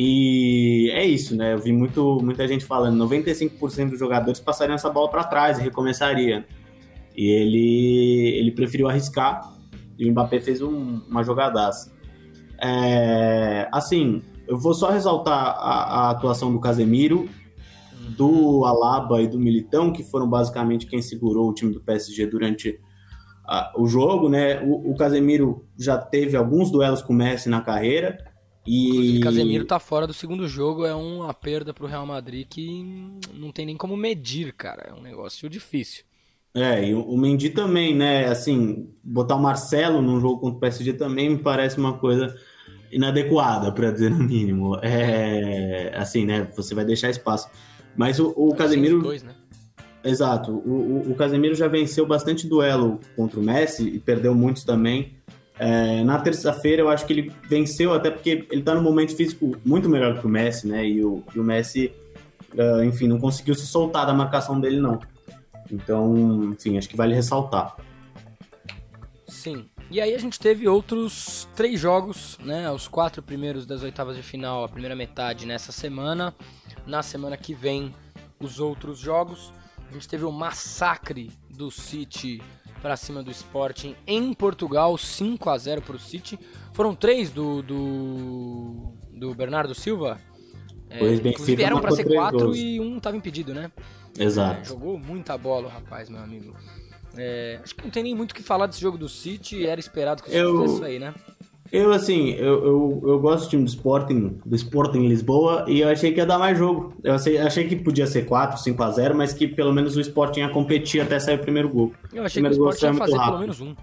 [0.00, 1.54] E é isso, né?
[1.54, 5.62] Eu vi muito, muita gente falando, 95% dos jogadores passariam essa bola para trás e
[5.62, 6.46] recomeçaria.
[7.16, 9.52] E ele, ele preferiu arriscar
[9.98, 11.92] e o Mbappé fez um, uma jogadaça.
[12.62, 17.28] É, assim, eu vou só ressaltar a, a, atuação do Casemiro,
[18.16, 22.78] do Alaba e do Militão, que foram basicamente quem segurou o time do PSG durante
[23.44, 24.60] a, o jogo, né?
[24.62, 28.27] O, o, Casemiro já teve alguns duelos com o Messi na carreira.
[28.68, 32.84] E o Casemiro tá fora do segundo jogo, é uma perda pro Real Madrid que
[33.32, 34.90] não tem nem como medir, cara.
[34.90, 36.04] É um negócio difícil.
[36.54, 38.26] É, e o Mendy também, né?
[38.26, 42.34] Assim, botar o Marcelo num jogo contra o PSG também me parece uma coisa
[42.90, 44.76] inadequada, para dizer no mínimo.
[44.82, 46.48] É, assim, né?
[46.56, 47.48] Você vai deixar espaço.
[47.96, 49.02] Mas o, o Casemiro.
[49.02, 49.34] Dois, né?
[50.04, 50.52] Exato.
[50.52, 55.16] O, o, o, Casemiro já venceu bastante duelo contra o Messi e perdeu muitos também.
[55.58, 59.56] É, na terça-feira eu acho que ele venceu, até porque ele tá num momento físico
[59.64, 60.86] muito melhor que o Messi, né?
[60.86, 61.92] E o, e o Messi,
[62.54, 65.00] uh, enfim, não conseguiu se soltar da marcação dele, não.
[65.70, 67.76] Então, enfim, acho que vale ressaltar.
[69.26, 69.66] Sim.
[69.90, 72.70] E aí a gente teve outros três jogos, né?
[72.70, 76.34] Os quatro primeiros das oitavas de final, a primeira metade nessa semana.
[76.86, 77.94] Na semana que vem,
[78.38, 79.52] os outros jogos.
[79.88, 82.42] A gente teve o massacre do City
[82.78, 86.38] para cima do Sporting em Portugal, 5 a 0 para o City.
[86.72, 90.20] Foram três do, do, do Bernardo Silva.
[90.90, 93.70] É, inclusive eram para ser quatro e um estava impedido, né?
[94.18, 94.60] Exato.
[94.60, 96.56] É, jogou muita bola o rapaz, meu amigo.
[97.16, 99.80] É, acho que não tem nem muito o que falar desse jogo do City, era
[99.80, 101.14] esperado que eu, isso aí, né?
[101.70, 105.88] Eu, assim, eu, eu, eu, gosto do time do Sporting, do Sporting Lisboa, e eu
[105.88, 106.94] achei que ia dar mais jogo.
[107.04, 110.00] Eu achei, achei que podia ser 4, 5 a 0 mas que pelo menos o
[110.00, 111.92] Sporting ia competir até sair o primeiro gol.
[112.12, 113.74] Eu achei que o Sporting ia fazer pelo menos um.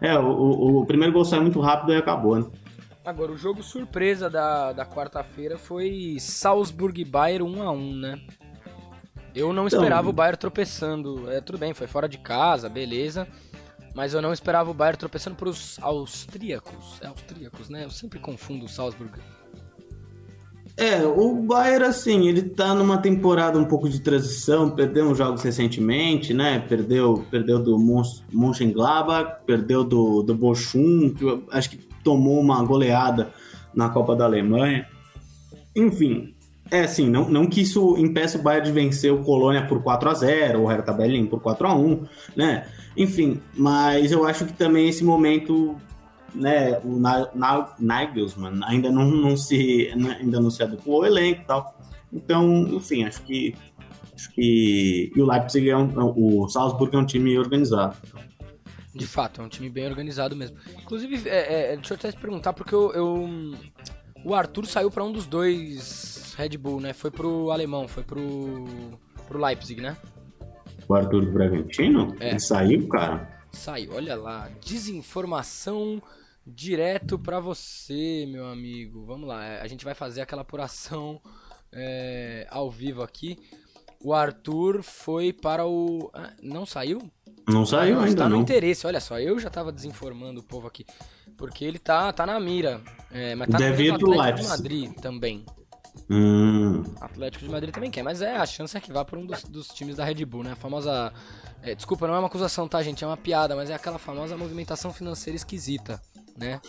[0.00, 2.46] É, o, o, o, primeiro gol saiu muito rápido e acabou, né?
[3.04, 8.20] Agora, o jogo surpresa da, da quarta-feira foi Salzburg Bayern 1x1, né?
[9.32, 11.30] Eu não então, esperava o Bayern tropeçando.
[11.30, 13.28] É, tudo bem, foi fora de casa, beleza.
[13.96, 16.98] Mas eu não esperava o Bayern tropeçando para os austríacos.
[17.00, 17.84] É austríacos, né?
[17.86, 19.10] Eu sempre confundo o Salzburg.
[20.76, 25.42] É, o Bayern, assim, ele tá numa temporada um pouco de transição, perdeu uns jogos
[25.42, 26.58] recentemente, né?
[26.58, 27.78] Perdeu, perdeu do
[28.30, 33.32] Mönchengladbach, perdeu do, do Bochum, que acho que tomou uma goleada
[33.74, 34.86] na Copa da Alemanha.
[35.74, 36.34] Enfim,
[36.70, 40.10] é, assim, não, não que isso impeça o Bayern de vencer o Colônia por 4
[40.10, 42.66] a 0 o Hertha Berlin por 4 a 1 né?
[42.96, 45.76] Enfim, mas eu acho que também esse momento,
[46.34, 46.98] né, o
[47.78, 51.78] Nagelsmann ainda não, não se ainda não se adequou ao elenco e tal.
[52.12, 53.54] Então, enfim, acho que
[54.14, 57.96] acho que e o Leipzig é um, o Salzburg é um time organizado.
[58.94, 60.56] De fato, é um time bem organizado mesmo.
[60.80, 63.28] Inclusive, é, é, deixa eu até te perguntar, porque eu, eu
[64.24, 66.94] o Arthur saiu para um dos dois Red Bull, né?
[66.94, 68.64] Foi pro alemão, foi pro,
[69.28, 69.96] pro Leipzig, né?
[70.88, 72.16] O Arthur do Bragantino?
[72.20, 72.30] É.
[72.30, 73.28] Ele saiu, cara?
[73.52, 74.48] Saiu, olha lá.
[74.64, 76.02] Desinformação
[76.46, 79.04] direto para você, meu amigo.
[79.04, 81.20] Vamos lá, é, a gente vai fazer aquela apuração
[81.72, 83.38] é, ao vivo aqui.
[84.00, 86.10] O Arthur foi para o.
[86.14, 87.10] Ah, não saiu?
[87.48, 88.10] Não saiu ainda.
[88.10, 90.84] Está no interesse, olha só, eu já tava desinformando o povo aqui.
[91.36, 92.80] Porque ele tá, tá na mira.
[93.10, 94.42] É, mas tá Deve ir pro Leipzig.
[94.42, 95.44] de Madrid também.
[96.08, 96.84] Hum.
[97.00, 99.42] Atlético de Madrid também quer, mas é a chance é que vá para um dos,
[99.44, 100.52] dos, times da Red Bull, né?
[100.52, 101.12] A famosa.
[101.62, 103.02] É, desculpa, não é uma acusação, tá, gente?
[103.02, 106.00] É uma piada, mas é aquela famosa movimentação financeira esquisita,
[106.36, 106.60] né?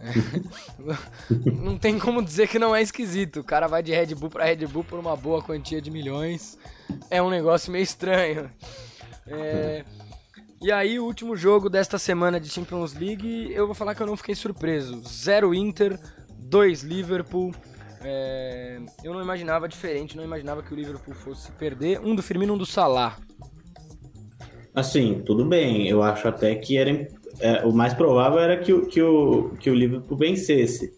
[0.00, 1.50] é.
[1.50, 3.40] Não tem como dizer que não é esquisito.
[3.40, 6.58] O cara vai de Red Bull para Red Bull por uma boa quantia de milhões.
[7.10, 8.50] É um negócio meio estranho.
[9.26, 9.84] É.
[10.60, 14.06] E aí, o último jogo desta semana de Champions League, eu vou falar que eu
[14.06, 15.02] não fiquei surpreso.
[15.06, 15.98] Zero Inter,
[16.38, 17.54] 2 Liverpool.
[18.02, 22.00] É, eu não imaginava diferente, não imaginava que o Liverpool fosse perder.
[22.00, 23.16] Um do Firmino, um do Salah.
[24.74, 25.88] Assim, tudo bem.
[25.88, 26.90] Eu acho até que era,
[27.40, 30.92] é, o mais provável era que, que, o, que o Liverpool vencesse.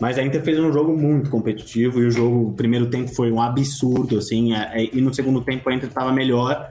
[0.00, 3.30] Mas a Inter fez um jogo muito competitivo e o jogo, o primeiro tempo foi
[3.30, 6.70] um absurdo, assim, é, e no segundo tempo a Inter estava melhor.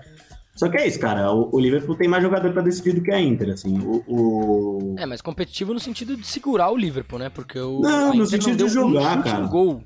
[0.59, 1.31] Só que é isso, cara.
[1.31, 3.79] O, o Liverpool tem mais jogador para decidir do que a Inter, assim.
[3.79, 7.29] O, o, É, mas competitivo no sentido de segurar o Liverpool, né?
[7.29, 7.79] Porque o.
[7.79, 9.45] Não, no sentido de jogar, um cara.
[9.45, 9.81] gol.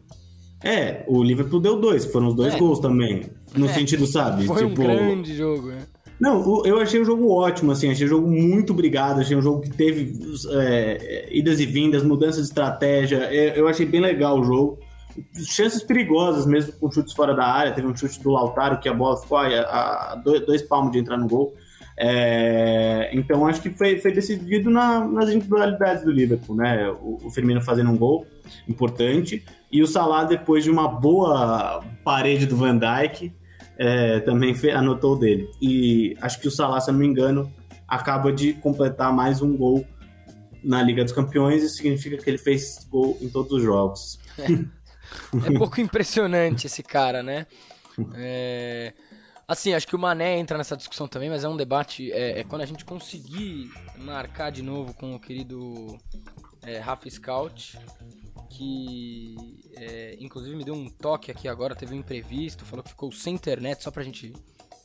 [0.64, 2.58] É, o Liverpool deu dois, foram os dois É.
[2.58, 3.22] gols também.
[3.56, 3.70] No É.
[3.70, 4.48] sentido, sabe?
[4.48, 5.84] Foi um tipo, grande jogo, né?
[6.20, 9.62] Não, eu achei o jogo ótimo, assim, achei o jogo muito brigado, achei um jogo
[9.62, 10.18] que teve
[10.54, 14.80] é, idas e vindas, mudanças de estratégia, eu, eu achei bem legal o jogo.
[15.48, 18.94] Chances perigosas mesmo, com chutes fora da área, teve um chute do Lautaro que a
[18.94, 21.54] bola ficou a, a dois, dois palmos de entrar no gol.
[21.96, 26.90] É, então acho que foi, foi decidido na- nas individualidades do Liverpool, né?
[26.90, 28.26] O, o Firmino fazendo um gol
[28.68, 33.32] importante e o Salah depois de uma boa parede do Van Dijk
[33.78, 35.48] é, também fe- anotou dele.
[35.62, 37.52] E acho que o Salah, se eu não me engano,
[37.88, 39.86] acaba de completar mais um gol
[40.64, 41.62] na Liga dos Campeões.
[41.64, 44.20] Isso significa que ele fez gol em todos os jogos.
[44.40, 44.48] É
[45.34, 47.48] um pouco impressionante esse cara, né?
[48.16, 48.94] É,
[49.46, 52.12] Assim, acho que o Mané entra nessa discussão também, mas é um debate.
[52.12, 55.98] É, é quando a gente conseguir marcar de novo com o querido
[56.62, 57.78] é, Rafa Scout,
[58.50, 59.36] que
[59.76, 63.36] é, inclusive me deu um toque aqui agora, teve um imprevisto, falou que ficou sem
[63.36, 64.34] internet, só pra gente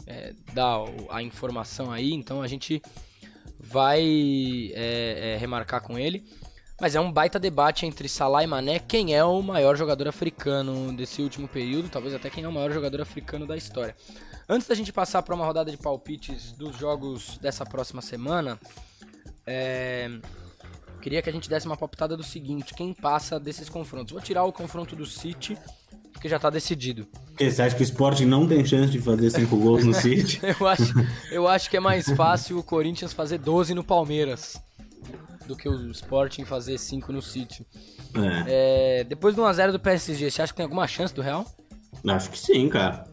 [0.07, 0.79] é, dar
[1.11, 2.83] a informação aí, então a gente
[3.61, 4.03] vai
[4.74, 6.26] é, é, remarcar com ele.
[6.81, 10.93] Mas é um baita debate entre Salah e Mané, quem é o maior jogador africano
[10.93, 13.97] desse último período, talvez até quem é o maior jogador africano da história.
[14.49, 18.61] Antes da gente passar para uma rodada de palpites dos jogos dessa próxima semana,
[19.45, 20.09] é,
[21.03, 24.12] queria que a gente desse uma palpitada do seguinte: quem passa desses confrontos?
[24.12, 25.59] Vou tirar o confronto do City,
[26.12, 27.09] porque já tá decidido.
[27.26, 30.41] Porque você acha que o Sport não tem chance de fazer cinco gols no City?
[30.61, 30.95] Eu acho,
[31.33, 34.68] eu acho que é mais fácil o Corinthians fazer 12 no Palmeiras
[35.49, 37.66] do que o Sporting fazer 5 no City.
[38.46, 41.44] É, É, depois do 1x0 do PSG, você acha que tem alguma chance do Real?
[42.07, 43.05] acho que sim, cara.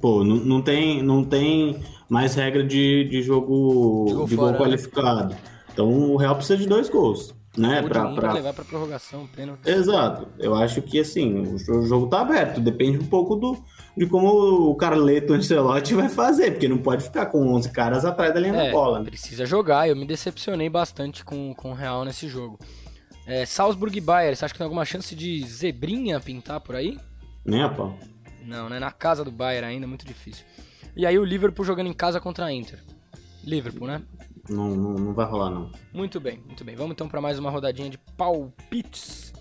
[0.00, 4.46] Pô, não, não, tem, não tem mais regra de, de jogo De gol de fora,
[4.48, 4.58] gol né?
[4.58, 5.36] qualificado.
[5.72, 7.82] Então o Real precisa de dois gols, né?
[7.82, 9.66] Pra, um pra- levar pra prorrogação, pênalti.
[9.68, 10.28] Exato.
[10.38, 12.60] Eu acho que assim, o jo- o jogo tá aberto.
[12.60, 13.62] Depende um pouco do,
[13.96, 14.28] de como
[14.70, 18.52] o Carleto Ancelotti vai fazer, porque não pode ficar com 11 caras atrás da linha
[18.54, 18.98] da É, bola.
[19.00, 19.04] né?
[19.04, 19.88] precisa jogar.
[19.88, 22.58] Eu me decepcionei bastante com, com o Real nesse jogo.
[23.26, 26.98] É, Salzburg e Bayern, você acha que tem alguma chance de zebrinha pintar por aí?
[27.44, 27.96] Nem a pau.
[28.44, 28.80] Não, né?
[28.80, 30.44] Na casa do Bayern ainda, muito difícil.
[30.96, 32.80] E aí o Liverpool jogando em casa contra a Inter.
[33.44, 34.02] Liverpool, né?
[34.48, 35.70] Não, não, não vai rolar, não.
[35.92, 36.74] Muito bem, muito bem.
[36.74, 39.32] Vamos então para mais uma rodadinha de palpites.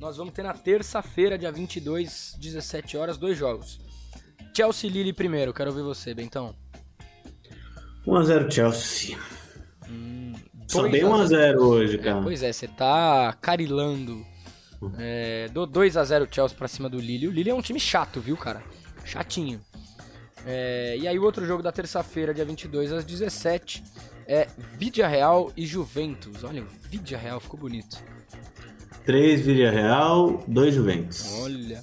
[0.00, 3.80] Nós vamos ter na terça-feira, dia 22, 17 horas, dois jogos.
[4.56, 6.54] Chelsea Lille primeiro, quero ouvir você, Bentão.
[8.06, 9.18] 1x0 Chelsea.
[10.66, 12.22] Só Dois dei a 1x0 hoje, É, cara.
[12.22, 14.24] pois é, você tá carilando.
[14.98, 17.26] É, dou 2x0 Chelsea pra cima do Lille.
[17.28, 18.62] O Lille é um time chato, viu, cara?
[19.04, 19.60] Chatinho.
[20.46, 23.82] É, e aí o outro jogo da terça-feira, dia 22 às 17
[24.28, 26.44] é Vidia Real e Juventus.
[26.44, 27.96] Olha, Vidia Real ficou bonito.
[29.04, 31.32] 3 Vila Real, 2 Juventus.
[31.42, 31.82] Olha.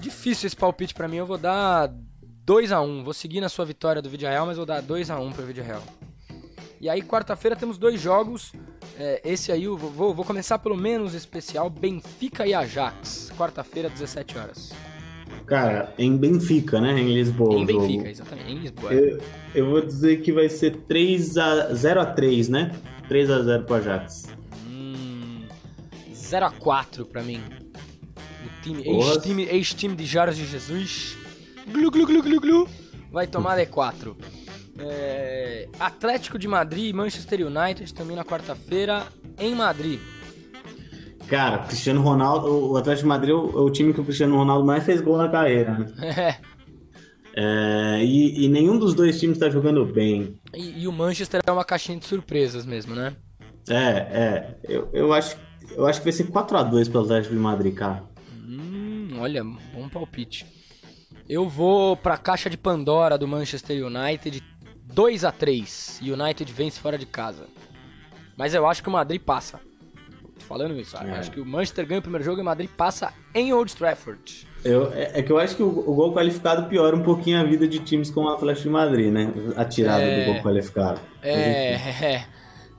[0.00, 1.16] Difícil esse palpite pra mim.
[1.16, 1.88] Eu vou dar
[2.44, 3.04] 2x1.
[3.04, 5.82] Vou seguir na sua vitória do Vidia Real, mas vou dar 2x1 pro Vidia Real.
[6.80, 8.52] E aí, quarta-feira, temos dois jogos.
[8.98, 13.32] É, esse aí, eu vou- vou, vou começar pelo menos especial: Benfica e Ajax.
[13.36, 14.72] Quarta-feira, 17 horas.
[15.48, 17.00] Cara, em Benfica, né?
[17.00, 17.54] Em Lisboa.
[17.54, 17.86] em o jogo.
[17.86, 18.52] Benfica, exatamente.
[18.52, 18.92] Em Lisboa.
[18.92, 19.20] Eu,
[19.54, 22.72] eu vou dizer que vai ser 3 a 0 a 3, né?
[23.08, 24.26] 3 a 0 pro Ajax.
[24.68, 25.46] Hum,
[26.12, 27.40] 0x4 pra mim.
[28.38, 31.16] O time, ex-time, ex-time de Jorge Jesus.
[31.72, 32.68] Glu, glu, glu, glu, glu.
[33.10, 34.14] Vai tomar D4.
[34.78, 39.06] É, Atlético de Madrid e Manchester United também na quarta-feira
[39.38, 39.98] em Madrid.
[41.28, 44.36] Cara, Cristiano Ronaldo, o Atlético de Madrid é o, é o time que o Cristiano
[44.36, 45.86] Ronaldo mais fez gol na carreira, né?
[46.00, 46.58] É,
[47.40, 50.40] É, e, e nenhum dos dois times tá jogando bem.
[50.54, 53.14] e, e o Manchester é uma caixinha de surpresas mesmo, né?
[53.68, 54.58] É, é.
[54.64, 55.36] Eu, eu, acho,
[55.76, 58.02] eu acho que vai ser 4x2 pro Atlético de Madrid, cara.
[58.34, 60.46] Hum, olha, bom palpite.
[61.28, 64.42] Eu vou pra caixa de Pandora do Manchester United
[64.92, 67.46] 2 a 3 United vence fora de casa.
[68.36, 69.60] Mas eu acho que o Madrid passa.
[70.48, 70.96] Falando isso.
[70.96, 71.10] É.
[71.18, 74.48] Acho que o Manchester ganha o primeiro jogo e o Madrid passa em Old Trafford.
[74.64, 77.44] Eu, é, é que eu acho que o, o gol qualificado piora um pouquinho a
[77.44, 79.30] vida de times como o Atlético de Madrid, né?
[79.56, 80.24] A tirada É.
[80.24, 81.00] do gol qualificado.
[81.18, 81.28] Enfim.
[81.28, 81.74] É,
[82.14, 82.26] é,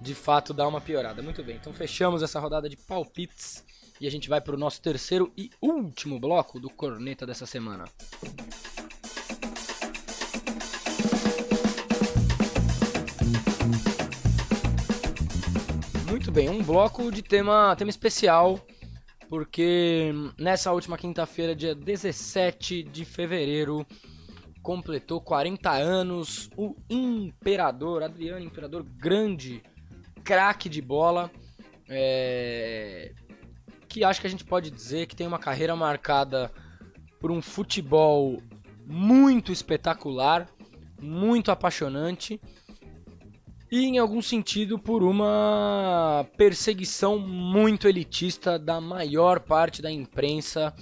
[0.01, 1.22] de fato dá uma piorada.
[1.22, 3.63] Muito bem, então fechamos essa rodada de palpites
[4.01, 7.86] e a gente vai pro nosso terceiro e último bloco do Corneta dessa semana.
[16.30, 18.63] Muito bem, um bloco de tema, tema especial,
[19.27, 23.84] porque nessa última quinta-feira, dia 17 de fevereiro,
[24.61, 29.63] completou 40 anos, o Imperador, Adriano Imperador, grande
[30.23, 31.32] craque de bola,
[31.89, 33.11] é...
[33.88, 36.51] que acho que a gente pode dizer que tem uma carreira marcada
[37.19, 38.39] por um futebol
[38.86, 40.47] muito espetacular,
[41.01, 42.39] muito apaixonante
[43.72, 50.74] e em algum sentido por uma perseguição muito elitista da maior parte da imprensa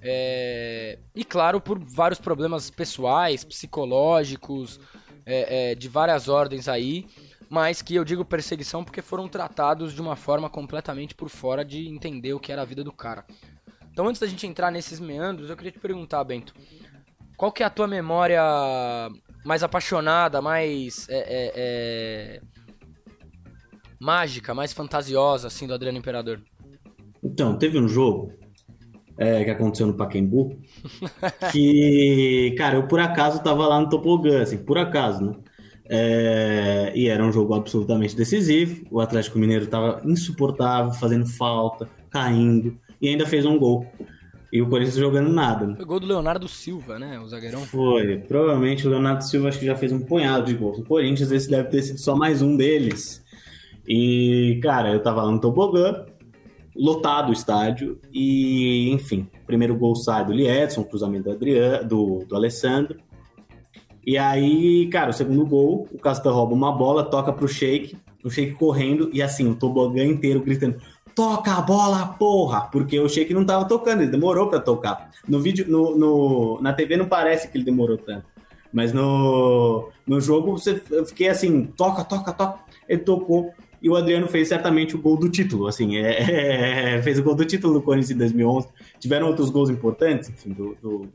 [0.00, 4.78] é, e claro por vários problemas pessoais, psicológicos,
[5.26, 7.06] é, é, de várias ordens aí,
[7.50, 11.88] mas que eu digo perseguição porque foram tratados de uma forma completamente por fora de
[11.88, 13.26] entender o que era a vida do cara.
[13.90, 16.54] Então antes da gente entrar nesses meandros, eu queria te perguntar, Bento,
[17.36, 18.40] qual que é a tua memória
[19.48, 22.40] mais apaixonada, mais é, é, é,
[23.98, 26.42] mágica, mais fantasiosa, assim, do Adriano Imperador?
[27.24, 28.30] Então, teve um jogo
[29.16, 30.60] é, que aconteceu no Pacaembu
[31.50, 35.32] que, cara, eu por acaso tava lá no Topogã, assim, por acaso, né?
[35.90, 38.84] É, e era um jogo absolutamente decisivo.
[38.90, 43.86] O Atlético Mineiro tava insuportável, fazendo falta, caindo, e ainda fez um gol.
[44.52, 45.74] E o Corinthians jogando nada.
[45.76, 47.20] Foi gol do Leonardo Silva, né?
[47.20, 47.60] O zagueirão.
[47.66, 48.18] Foi.
[48.18, 50.78] Provavelmente o Leonardo Silva acho que já fez um punhado de gols.
[50.78, 53.22] O Corinthians, esse deve ter sido só mais um deles.
[53.86, 56.04] E, cara, eu tava lá no Tobogã,
[56.76, 62.36] lotado o estádio, e, enfim, primeiro gol sai do Liedson, cruzamento do, Adriano, do, do
[62.36, 62.98] Alessandro.
[64.06, 68.30] E aí, cara, o segundo gol, o Castan rouba uma bola, toca pro Sheik, o
[68.30, 70.78] Sheik correndo, e assim, o tobogã inteiro gritando:
[71.18, 72.68] toca a bola, porra!
[72.70, 75.10] Porque achei que não tava tocando, ele demorou para tocar.
[75.26, 78.26] No vídeo, no, no, na TV não parece que ele demorou tanto.
[78.72, 82.60] Mas no, no jogo você, eu fiquei assim, toca, toca, toca.
[82.88, 83.52] Ele tocou
[83.82, 87.34] e o Adriano fez certamente o gol do título, assim, é, é, fez o gol
[87.34, 88.68] do título do Corinthians em 2011.
[89.00, 91.08] Tiveram outros gols importantes, enfim, do, do,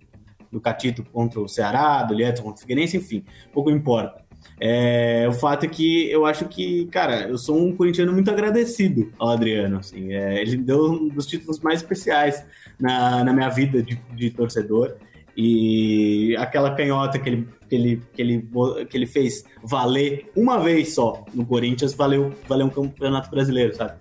[0.51, 3.24] do Catito contra o Ceará, do Lieto contra o Figueirense, enfim,
[3.54, 4.22] pouco importa.
[4.66, 9.11] É, o fato é que eu acho que, cara, eu sou um corintiano muito agradecido
[9.20, 9.80] ao Adriano.
[9.80, 12.45] Assim, é, ele deu um dos títulos mais especiais
[12.80, 14.95] na, na minha vida de, de torcedor.
[15.36, 18.47] E aquela canhota que ele, que, ele, que, ele,
[18.89, 23.95] que ele fez valer uma vez só no Corinthians, valeu, valeu um campeonato brasileiro, sabe?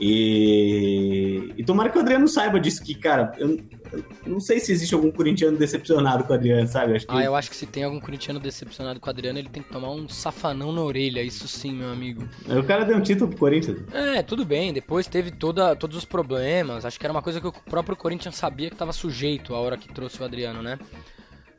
[0.00, 3.58] E, e tomara que o Adriano saiba disso, que, cara, eu,
[4.26, 6.96] não sei se existe algum corintiano decepcionado com o Adriano, sabe?
[6.96, 7.14] Acho que...
[7.14, 9.70] Ah, eu acho que se tem algum corintiano decepcionado com o Adriano, ele tem que
[9.70, 12.28] tomar um safanão na orelha, isso sim, meu amigo.
[12.48, 13.78] O cara deu um título pro Corinthians.
[13.92, 17.46] É, tudo bem, depois teve toda, todos os problemas, acho que era uma coisa que
[17.46, 20.78] o próprio Corinthians sabia que tava sujeito a hora que trouxe o Adriano, né?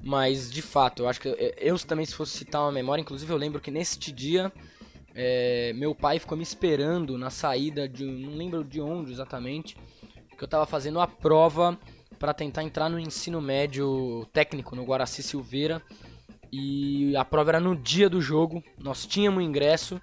[0.04, 3.38] Mas, de fato, eu acho que eu também, se fosse citar uma memória, inclusive eu
[3.38, 4.52] lembro que neste dia
[5.20, 8.06] é, meu pai ficou me esperando na saída de.
[8.06, 9.76] Não lembro de onde exatamente.
[10.38, 11.76] Que eu tava fazendo a prova
[12.18, 15.82] para tentar entrar no ensino médio técnico no Guaraci Silveira.
[16.52, 18.64] E a prova era no dia do jogo.
[18.78, 20.02] Nós tínhamos ingresso.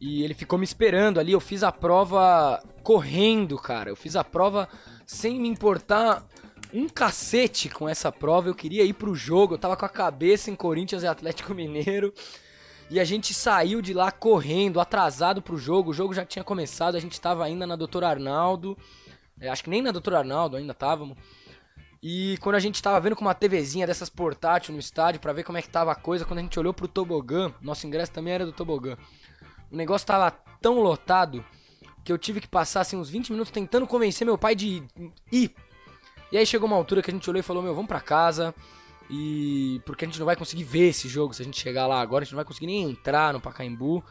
[0.00, 1.32] E ele ficou me esperando ali.
[1.32, 3.90] Eu fiz a prova correndo, cara.
[3.90, 4.68] Eu fiz a prova
[5.06, 6.26] sem me importar
[6.72, 8.48] um cacete com essa prova.
[8.48, 9.54] Eu queria ir pro jogo.
[9.54, 12.12] Eu tava com a cabeça em Corinthians e Atlético Mineiro.
[12.90, 15.90] E a gente saiu de lá correndo, atrasado pro jogo.
[15.90, 18.76] O jogo já tinha começado, a gente tava ainda na Doutor Arnaldo.
[19.40, 21.16] É, acho que nem na Doutor Arnaldo ainda távamos.
[22.02, 25.44] E quando a gente tava vendo com uma TVzinha dessas portátil no estádio para ver
[25.44, 28.34] como é que tava a coisa, quando a gente olhou pro tobogã, nosso ingresso também
[28.34, 28.96] era do tobogã.
[29.70, 30.30] O negócio tava
[30.60, 31.44] tão lotado
[32.04, 34.82] que eu tive que passar assim uns 20 minutos tentando convencer meu pai de
[35.30, 35.54] ir.
[36.32, 38.52] E aí chegou uma altura que a gente olhou e falou: "Meu, vamos para casa".
[39.08, 42.00] E porque a gente não vai conseguir ver esse jogo se a gente chegar lá
[42.00, 44.02] agora, a gente não vai conseguir nem entrar no Pacaembu.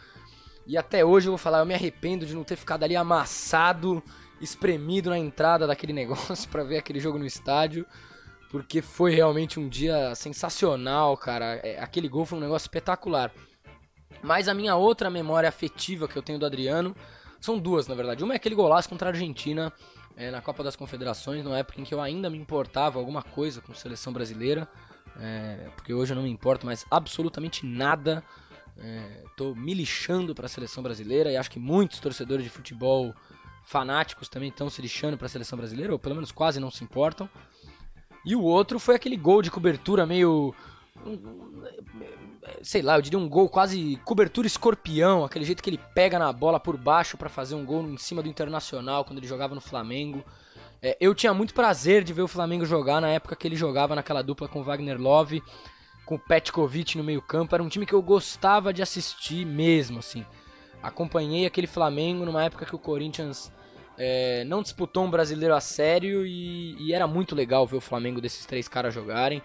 [0.65, 4.01] E até hoje eu vou falar, eu me arrependo de não ter ficado ali amassado,
[4.41, 7.85] espremido na entrada daquele negócio para ver aquele jogo no estádio,
[8.49, 11.55] porque foi realmente um dia sensacional, cara.
[11.63, 13.31] É, aquele gol foi um negócio espetacular.
[14.21, 16.95] Mas a minha outra memória afetiva que eu tenho do Adriano
[17.39, 18.23] são duas, na verdade.
[18.23, 19.73] Uma é aquele golaço contra a Argentina
[20.15, 23.61] é, na Copa das Confederações, na época em que eu ainda me importava alguma coisa
[23.61, 24.67] com seleção brasileira,
[25.19, 28.23] é, porque hoje eu não me importo mais absolutamente nada.
[29.25, 33.13] Estou é, me lixando para a seleção brasileira e acho que muitos torcedores de futebol
[33.63, 36.83] fanáticos também estão se lixando para a seleção brasileira, ou pelo menos quase não se
[36.83, 37.29] importam.
[38.25, 40.53] E o outro foi aquele gol de cobertura meio
[42.61, 46.31] sei lá, eu diria um gol quase cobertura escorpião, aquele jeito que ele pega na
[46.31, 49.61] bola por baixo para fazer um gol em cima do Internacional quando ele jogava no
[49.61, 50.23] Flamengo.
[50.81, 53.95] É, eu tinha muito prazer de ver o Flamengo jogar na época que ele jogava
[53.95, 55.43] naquela dupla com Wagner Love,
[56.05, 57.53] com o Petkovic no meio-campo.
[57.53, 60.25] Era um time que eu gostava de assistir mesmo, assim.
[60.81, 63.51] Acompanhei aquele Flamengo numa época que o Corinthians
[63.97, 68.19] é, não disputou um brasileiro a sério e, e era muito legal ver o Flamengo
[68.19, 69.41] desses três caras jogarem.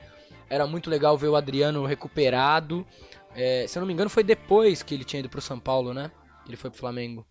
[0.49, 2.87] era muito legal ver o Adriano recuperado.
[3.35, 5.93] É, se eu não me engano, foi depois que ele tinha ido pro São Paulo,
[5.93, 6.11] né?
[6.47, 7.27] Ele foi pro Flamengo.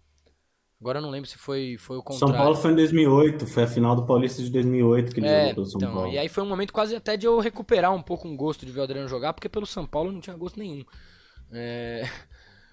[0.79, 2.35] Agora eu não lembro se foi, foi o contrário.
[2.35, 5.39] São Paulo foi em 2008, foi a final do Paulista de 2008 que ele é,
[5.39, 6.11] jogou pelo São então, Paulo.
[6.11, 8.71] E aí foi um momento quase até de eu recuperar um pouco um gosto de
[8.71, 10.83] ver o Adriano jogar, porque pelo São Paulo não tinha gosto nenhum.
[11.51, 12.03] É...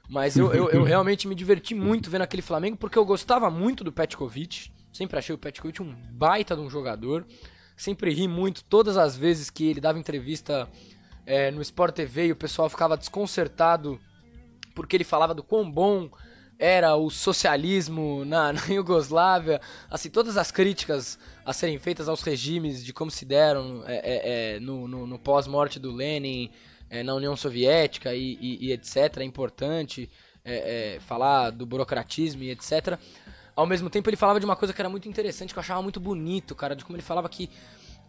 [0.09, 3.83] Mas eu, eu, eu, realmente me diverti muito vendo aquele Flamengo, porque eu gostava muito
[3.83, 4.71] do Petkovic.
[4.93, 7.27] Sempre achei o Petkovic um baita de um jogador.
[7.77, 10.69] Sempre ri muito todas as vezes que ele dava entrevista
[11.27, 13.99] é, no Sport TV e o pessoal ficava desconcertado
[14.75, 16.11] porque ele falava do quão bom
[16.59, 22.85] era o socialismo na, na Iugoslávia, assim, todas as críticas a serem feitas aos regimes
[22.85, 26.51] de como se deram é, é, é no, no, no pós-morte do Lenin
[26.93, 29.17] é, na União Soviética e, e, e etc.
[29.17, 30.11] É importante
[30.45, 32.99] é, falar do burocratismo e etc.
[33.57, 35.81] Ao mesmo tempo, ele falava de uma coisa que era muito interessante, que eu achava
[35.81, 37.49] muito bonito, cara, de como ele falava que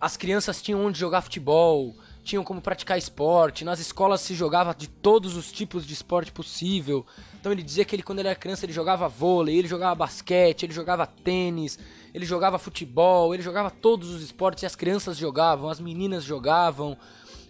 [0.02, 4.90] as crianças tinham onde jogar futebol, tinham como praticar esporte, nas escolas se jogava de
[4.90, 7.06] todos os tipos de esporte possível.
[7.40, 10.64] Então ele dizia que ele quando ele era criança ele jogava vôlei, ele jogava basquete,
[10.64, 11.80] ele jogava tênis,
[12.14, 16.98] ele jogava futebol, ele jogava todos os esportes e as crianças jogavam, as meninas jogavam.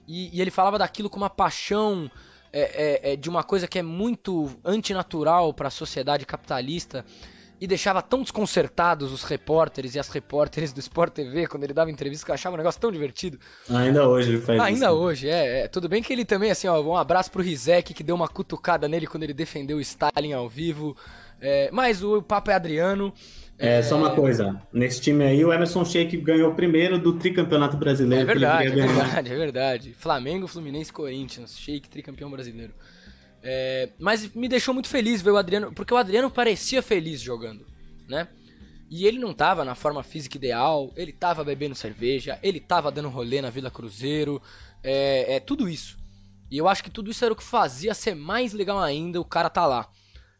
[0.08, 2.10] E, e ele falava daquilo com uma paixão
[2.52, 7.06] é, é, é de uma coisa que é muito antinatural para a sociedade capitalista
[7.64, 11.90] e deixava tão desconcertados os repórteres e as repórteres do Sport TV quando ele dava
[11.90, 13.40] entrevista que eu achava um negócio tão divertido.
[13.70, 14.96] Ainda hoje ele faz Ainda isso.
[14.96, 18.04] hoje, é, é, Tudo bem que ele também, assim, ó, um abraço pro Rizek que
[18.04, 20.94] deu uma cutucada nele quando ele defendeu o Stalin ao vivo.
[21.40, 23.14] É, mas o papo é Adriano.
[23.64, 27.78] É, só uma coisa, nesse time aí o Emerson Sheik ganhou o primeiro do tricampeonato
[27.78, 28.24] brasileiro.
[28.24, 29.94] É verdade, é verdade, é verdade.
[29.98, 32.74] Flamengo, Fluminense, Corinthians, Sheik tricampeão brasileiro.
[33.42, 37.66] É, mas me deixou muito feliz ver o Adriano, porque o Adriano parecia feliz jogando,
[38.06, 38.28] né?
[38.90, 43.08] E ele não tava na forma física ideal, ele tava bebendo cerveja, ele tava dando
[43.08, 44.42] rolê na Vila Cruzeiro,
[44.84, 45.98] é, é tudo isso.
[46.52, 49.26] E eu acho que tudo isso era o que fazia ser mais legal ainda o
[49.26, 49.90] cara tá lá.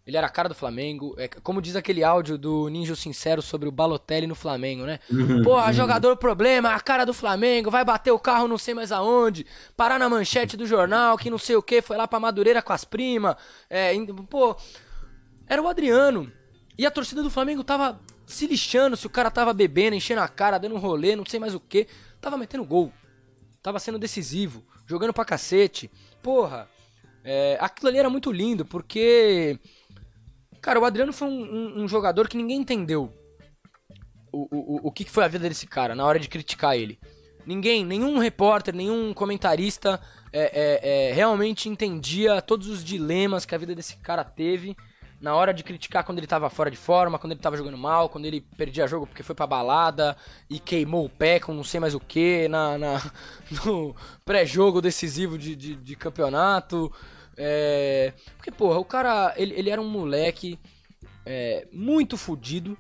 [0.06, 1.16] Ele era a cara do Flamengo.
[1.18, 5.00] É, como diz aquele áudio do Ninja Sincero sobre o Balotelli no Flamengo, né?
[5.10, 5.74] Uhum, Porra, uhum.
[5.74, 9.46] jogador problema, a cara do Flamengo, vai bater o carro não sei mais aonde,
[9.78, 12.74] parar na manchete do jornal, que não sei o que, foi lá pra Madureira com
[12.74, 13.36] as primas.
[13.70, 13.94] É,
[14.30, 14.58] pô,
[15.48, 16.32] era o Adriano.
[16.78, 20.28] E a torcida do Flamengo tava se lixando se o cara tava bebendo, enchendo a
[20.28, 21.88] cara, dando um rolê, não sei mais o que.
[22.20, 22.92] Tava metendo gol.
[23.62, 25.90] Tava sendo decisivo, jogando pra cacete.
[26.22, 26.68] Porra,
[27.24, 29.58] é, aquilo ali era muito lindo, porque
[30.64, 33.14] Cara, o Adriano foi um, um, um jogador que ninguém entendeu
[34.32, 36.98] o, o, o que foi a vida desse cara na hora de criticar ele.
[37.46, 40.00] Ninguém, nenhum repórter, nenhum comentarista
[40.32, 44.74] é, é, é, realmente entendia todos os dilemas que a vida desse cara teve
[45.20, 48.08] na hora de criticar quando ele tava fora de forma, quando ele tava jogando mal,
[48.08, 50.16] quando ele perdia jogo porque foi pra balada
[50.50, 53.12] e queimou o pé com não sei mais o que na, na,
[53.66, 53.94] no
[54.24, 56.90] pré-jogo decisivo de, de, de campeonato.
[57.38, 60.60] É, porque, porra, o cara, ele, ele era um moleque
[61.26, 62.78] é, muito fodido,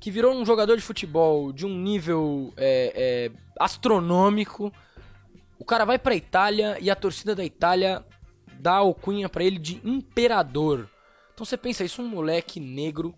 [0.00, 4.72] que virou um jogador de futebol de um nível é, é, astronômico.
[5.58, 8.04] O cara vai pra Itália e a torcida da Itália
[8.60, 10.88] dá alcunha para ele de imperador.
[11.34, 13.14] Então você pensa isso, um moleque negro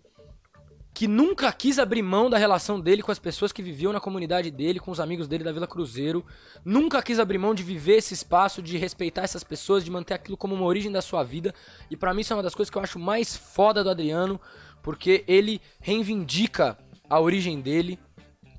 [0.93, 4.51] que nunca quis abrir mão da relação dele com as pessoas que viviam na comunidade
[4.51, 6.25] dele, com os amigos dele da Vila Cruzeiro,
[6.65, 10.35] nunca quis abrir mão de viver esse espaço, de respeitar essas pessoas, de manter aquilo
[10.35, 11.53] como uma origem da sua vida.
[11.89, 14.39] E para mim isso é uma das coisas que eu acho mais foda do Adriano,
[14.83, 16.77] porque ele reivindica
[17.09, 17.97] a origem dele.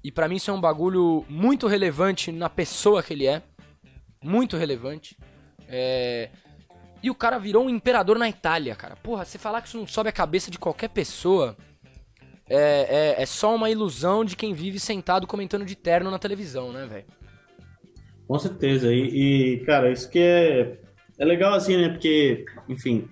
[0.03, 3.43] E para mim isso é um bagulho muito relevante na pessoa que ele é,
[4.23, 5.19] muito relevante.
[5.69, 6.31] É...
[7.03, 8.97] E o cara virou um imperador na Itália, cara.
[8.97, 11.57] Porra, você falar que isso não sobe a cabeça de qualquer pessoa
[12.55, 16.71] é, é, é só uma ilusão de quem vive sentado comentando de terno na televisão,
[16.71, 17.07] né, velho?
[18.29, 18.93] Com certeza.
[18.93, 20.79] E, e, cara, isso que é,
[21.19, 21.89] é legal assim, né?
[21.89, 23.09] Porque, enfim,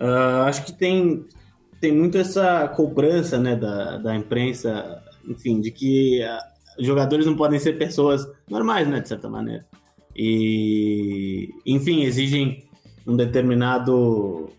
[0.00, 1.24] uh, acho que tem,
[1.80, 7.60] tem muito essa cobrança, né, da, da imprensa, enfim, de que uh, jogadores não podem
[7.60, 9.64] ser pessoas normais, né, de certa maneira.
[10.14, 12.64] E, enfim, exigem
[13.06, 14.50] um determinado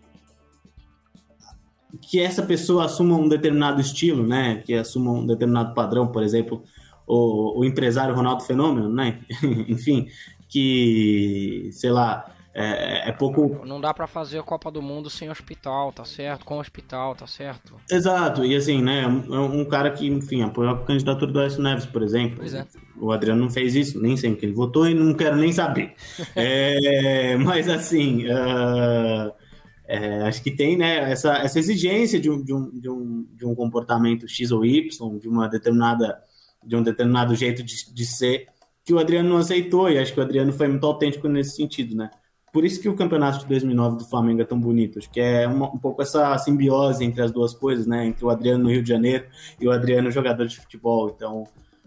[2.02, 4.62] que essa pessoa assuma um determinado estilo, né?
[4.64, 6.62] Que assuma um determinado padrão, por exemplo,
[7.06, 9.20] o, o empresário Ronaldo Fenômeno, né?
[9.68, 10.06] Enfim,
[10.48, 13.64] que, sei lá, é, é, pouco.
[13.64, 16.44] Não dá para fazer a Copa do Mundo sem hospital, tá certo?
[16.44, 17.76] Com hospital, tá certo?
[17.90, 19.06] Exato, e assim, né?
[19.06, 22.44] Um, um cara que, enfim, apoiou a candidatura do Aécio Neves, por exemplo.
[22.44, 22.66] É.
[23.00, 25.94] O Adriano não fez isso, nem sei que ele votou e não quero nem saber.
[26.36, 28.26] é, mas assim.
[28.26, 29.47] Uh
[29.88, 33.46] é, acho que tem né, essa, essa exigência de um, de, um, de, um, de
[33.46, 36.22] um comportamento X ou Y, de uma determinada
[36.62, 38.46] de um determinado jeito de, de ser
[38.84, 41.96] que o Adriano não aceitou, e acho que o Adriano foi muito autêntico nesse sentido,
[41.96, 42.10] né?
[42.52, 45.46] Por isso que o campeonato de 2009 do Flamengo é tão bonito, acho que é
[45.46, 48.04] uma, um pouco essa simbiose entre as duas coisas, né?
[48.06, 49.26] Entre o Adriano no Rio de Janeiro
[49.60, 51.44] e o Adriano jogador de futebol, então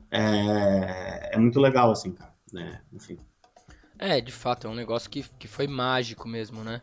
[0.10, 2.82] é, é muito legal, assim, cara, né?
[2.92, 3.18] Enfim.
[4.00, 6.82] É, de fato, é um negócio que, que foi mágico mesmo, né?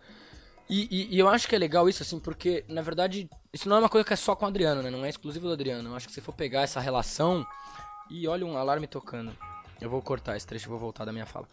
[0.68, 3.76] E, e, e, eu acho que é legal isso, assim, porque, na verdade, isso não
[3.76, 4.90] é uma coisa que é só com o Adriano, né?
[4.90, 5.88] Não é exclusivo do Adriano.
[5.88, 7.46] Eu acho que se for pegar essa relação.
[8.10, 9.34] E olha um alarme tocando.
[9.80, 11.48] Eu vou cortar esse trecho e vou voltar da minha fala.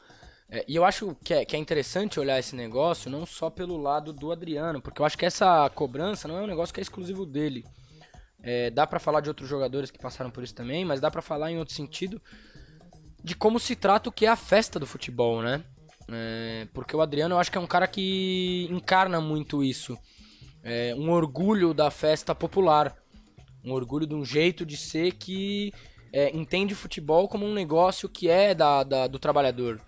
[0.49, 3.77] É, e eu acho que é, que é interessante olhar esse negócio não só pelo
[3.77, 6.83] lado do Adriano, porque eu acho que essa cobrança não é um negócio que é
[6.83, 7.65] exclusivo dele.
[8.43, 11.21] É, dá para falar de outros jogadores que passaram por isso também, mas dá para
[11.21, 12.21] falar em outro sentido
[13.23, 15.63] de como se trata o que é a festa do futebol, né?
[16.07, 19.97] É, porque o Adriano eu acho que é um cara que encarna muito isso.
[20.63, 22.95] É, um orgulho da festa popular.
[23.63, 25.73] Um orgulho de um jeito de ser que
[26.13, 29.81] é, entende futebol como um negócio que é da, da, do trabalhador,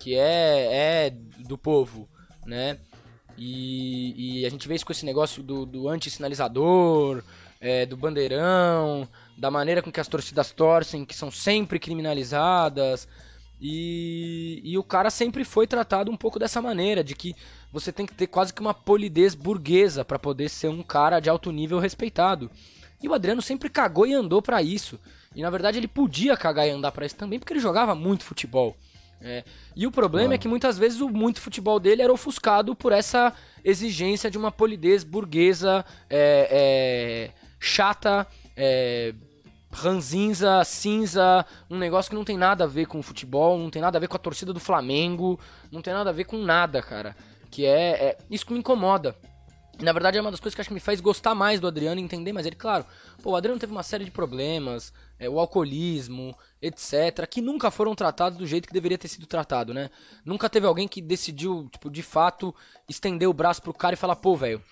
[0.00, 2.08] que é, é do povo,
[2.46, 2.78] né?
[3.36, 7.22] E, e a gente vê isso com esse negócio do, do anti-sinalizador,
[7.60, 13.08] é, do bandeirão, da maneira com que as torcidas torcem, que são sempre criminalizadas.
[13.66, 17.34] E, e o cara sempre foi tratado um pouco dessa maneira, de que
[17.72, 21.30] você tem que ter quase que uma polidez burguesa para poder ser um cara de
[21.30, 22.50] alto nível respeitado.
[23.02, 25.00] E o Adriano sempre cagou e andou para isso.
[25.34, 28.22] E na verdade ele podia cagar e andar para isso também, porque ele jogava muito
[28.22, 28.76] futebol.
[29.18, 29.42] É.
[29.74, 33.32] E o problema é que muitas vezes o muito futebol dele era ofuscado por essa
[33.64, 39.14] exigência de uma polidez burguesa é, é, chata, é,
[39.74, 43.82] ranzinza, cinza, um negócio que não tem nada a ver com o futebol, não tem
[43.82, 45.38] nada a ver com a torcida do Flamengo,
[45.70, 47.16] não tem nada a ver com nada, cara.
[47.50, 49.16] Que é, é isso que me incomoda.
[49.80, 52.00] Na verdade, é uma das coisas que acho que me faz gostar mais do Adriano
[52.00, 52.86] e entender, mas ele, claro,
[53.22, 57.94] pô, o Adriano teve uma série de problemas, é, o alcoolismo, etc., que nunca foram
[57.94, 59.90] tratados do jeito que deveria ter sido tratado, né?
[60.24, 62.54] Nunca teve alguém que decidiu, tipo, de fato,
[62.88, 64.62] estender o braço pro cara e falar, pô, velho,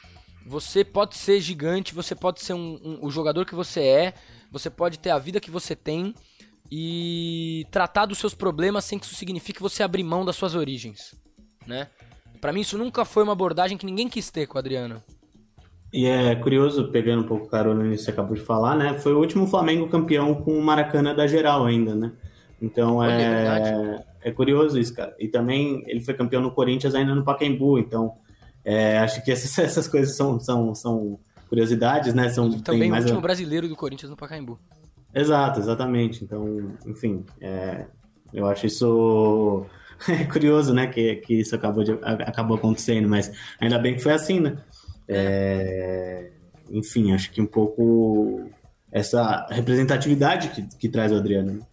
[0.47, 4.14] você pode ser gigante, você pode ser um, um, o jogador que você é,
[4.51, 6.14] você pode ter a vida que você tem
[6.70, 11.14] e tratar dos seus problemas sem que isso signifique você abrir mão das suas origens,
[11.66, 11.88] né?
[12.40, 15.03] Para mim isso nunca foi uma abordagem que ninguém quis ter com o Adriano.
[15.93, 18.99] E é curioso, pegando um pouco carona nisso que você acabou de falar, né?
[18.99, 22.12] Foi o último Flamengo campeão com o Maracanã da geral ainda, né?
[22.61, 25.14] Então é, é, é, curioso isso, cara.
[25.18, 28.14] E também ele foi campeão no Corinthians ainda no Pacaembu, então
[28.64, 32.28] é, acho que essas, essas coisas são, são, são curiosidades, né?
[32.30, 34.58] São, também o último brasileiro do Corinthians no Pacaembu.
[35.14, 36.24] Exato, exatamente.
[36.24, 37.86] Então, enfim, é,
[38.32, 39.66] eu acho isso
[40.08, 44.12] é curioso, né, que, que isso acabou, de, acabou acontecendo, mas ainda bem que foi
[44.12, 44.56] assim, né?
[45.06, 46.30] É,
[46.70, 48.50] enfim, acho que um pouco
[48.90, 51.66] essa representatividade que, que traz o Adriano.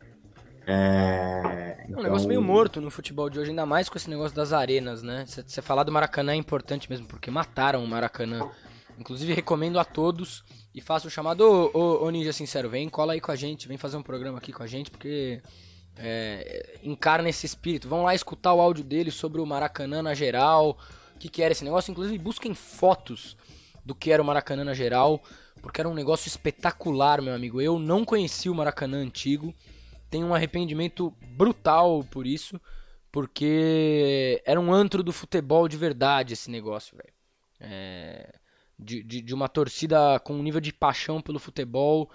[0.71, 1.97] É, então...
[1.97, 4.35] É um negócio meio então morto no futebol de hoje, ainda mais com esse negócio
[4.35, 5.25] das arenas, né?
[5.25, 8.49] Você falar do Maracanã é importante mesmo, porque mataram o Maracanã.
[8.99, 10.43] Inclusive, recomendo a todos
[10.75, 13.67] e faço o chamado, ô, ô, ô Ninja Sincero, vem, cola aí com a gente,
[13.67, 15.41] vem fazer um programa aqui com a gente, porque
[15.97, 17.89] é, encarna esse espírito.
[17.89, 20.77] Vão lá escutar o áudio dele sobre o Maracanã na geral,
[21.15, 21.91] o que, que era esse negócio.
[21.91, 23.35] Inclusive, busquem fotos
[23.83, 25.23] do que era o Maracanã na geral,
[25.61, 27.59] porque era um negócio espetacular, meu amigo.
[27.59, 29.55] Eu não conheci o Maracanã antigo,
[30.09, 32.59] tenho um arrependimento brutal por isso,
[33.11, 37.13] porque era um antro do futebol de verdade esse negócio, velho.
[37.59, 38.33] É,
[38.77, 42.09] de, de, de uma torcida com um nível de paixão pelo futebol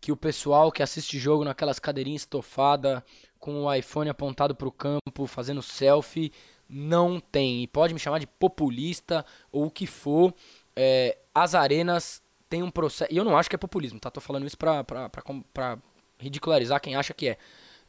[0.00, 3.02] que o pessoal que assiste jogo naquelas cadeirinhas estofadas,
[3.38, 6.32] com o iPhone apontado para o campo, fazendo selfie,
[6.68, 7.62] não tem.
[7.62, 10.34] E pode me chamar de populista ou o que for.
[10.76, 13.12] É, as arenas têm um processo.
[13.12, 14.10] E eu não acho que é populismo, tá?
[14.10, 15.22] Tô falando isso pra, pra, pra,
[15.52, 15.78] pra
[16.18, 17.38] ridicularizar quem acha que é.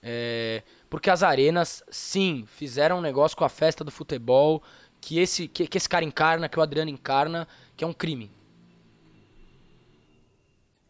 [0.02, 0.64] é.
[0.90, 4.64] Porque as arenas, sim, fizeram um negócio com a festa do futebol
[5.02, 8.32] que esse, que, que esse cara encarna, que o Adriano encarna, que é um crime.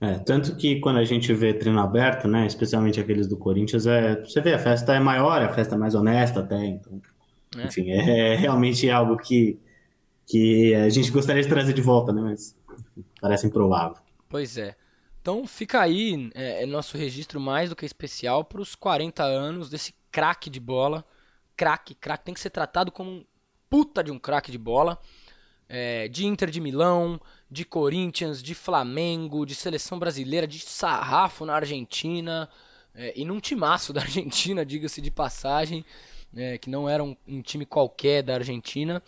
[0.02, 4.22] É, tanto que quando a gente vê treino aberto, né, especialmente aqueles do Corinthians, é,
[4.22, 7.02] você vê a festa é maior, a festa é mais honesta até, então,
[7.58, 7.66] é.
[7.66, 9.60] enfim, é, é, realmente algo que,
[10.26, 12.56] que a gente gostaria de trazer de volta, né, mas
[13.20, 13.98] parece improvável.
[14.30, 14.74] Pois é.
[15.30, 19.70] Então fica aí é, é nosso registro mais do que especial para os 40 anos
[19.70, 21.06] desse craque de bola,
[21.56, 23.26] craque, craque, tem que ser tratado como um
[23.70, 24.98] puta de um craque de bola,
[25.68, 31.54] é, de Inter de Milão, de Corinthians, de Flamengo, de seleção brasileira, de sarrafo na
[31.54, 32.50] Argentina,
[32.96, 35.86] é, e num timaço da Argentina, diga-se de passagem,
[36.36, 39.00] é, que não era um, um, time qualquer da Argentina,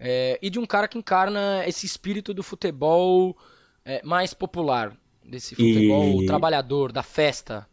[0.00, 3.38] é, e de um cara que encarna esse espírito do futebol
[3.84, 4.98] é, mais popular,
[5.28, 6.26] desse futebol e...
[6.26, 7.66] trabalhador, da festa.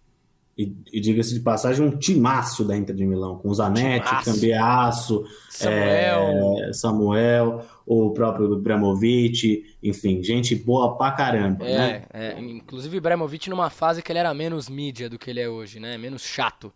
[0.57, 4.31] e, e diga-se de passagem, um timaço da Inter de Milão, com Zanetti, Timaço.
[4.31, 6.57] Cambiasso, Samuel.
[6.59, 12.05] é, Samuel, o próprio Ibrahimovic, enfim, gente boa pra caramba, né?
[12.13, 15.49] É, é, inclusive Ibrahimovic numa fase que ele era menos mídia do que ele é
[15.49, 15.97] hoje, né?
[15.97, 16.71] Menos chato.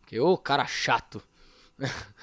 [0.00, 1.22] Porque, ô, cara chato.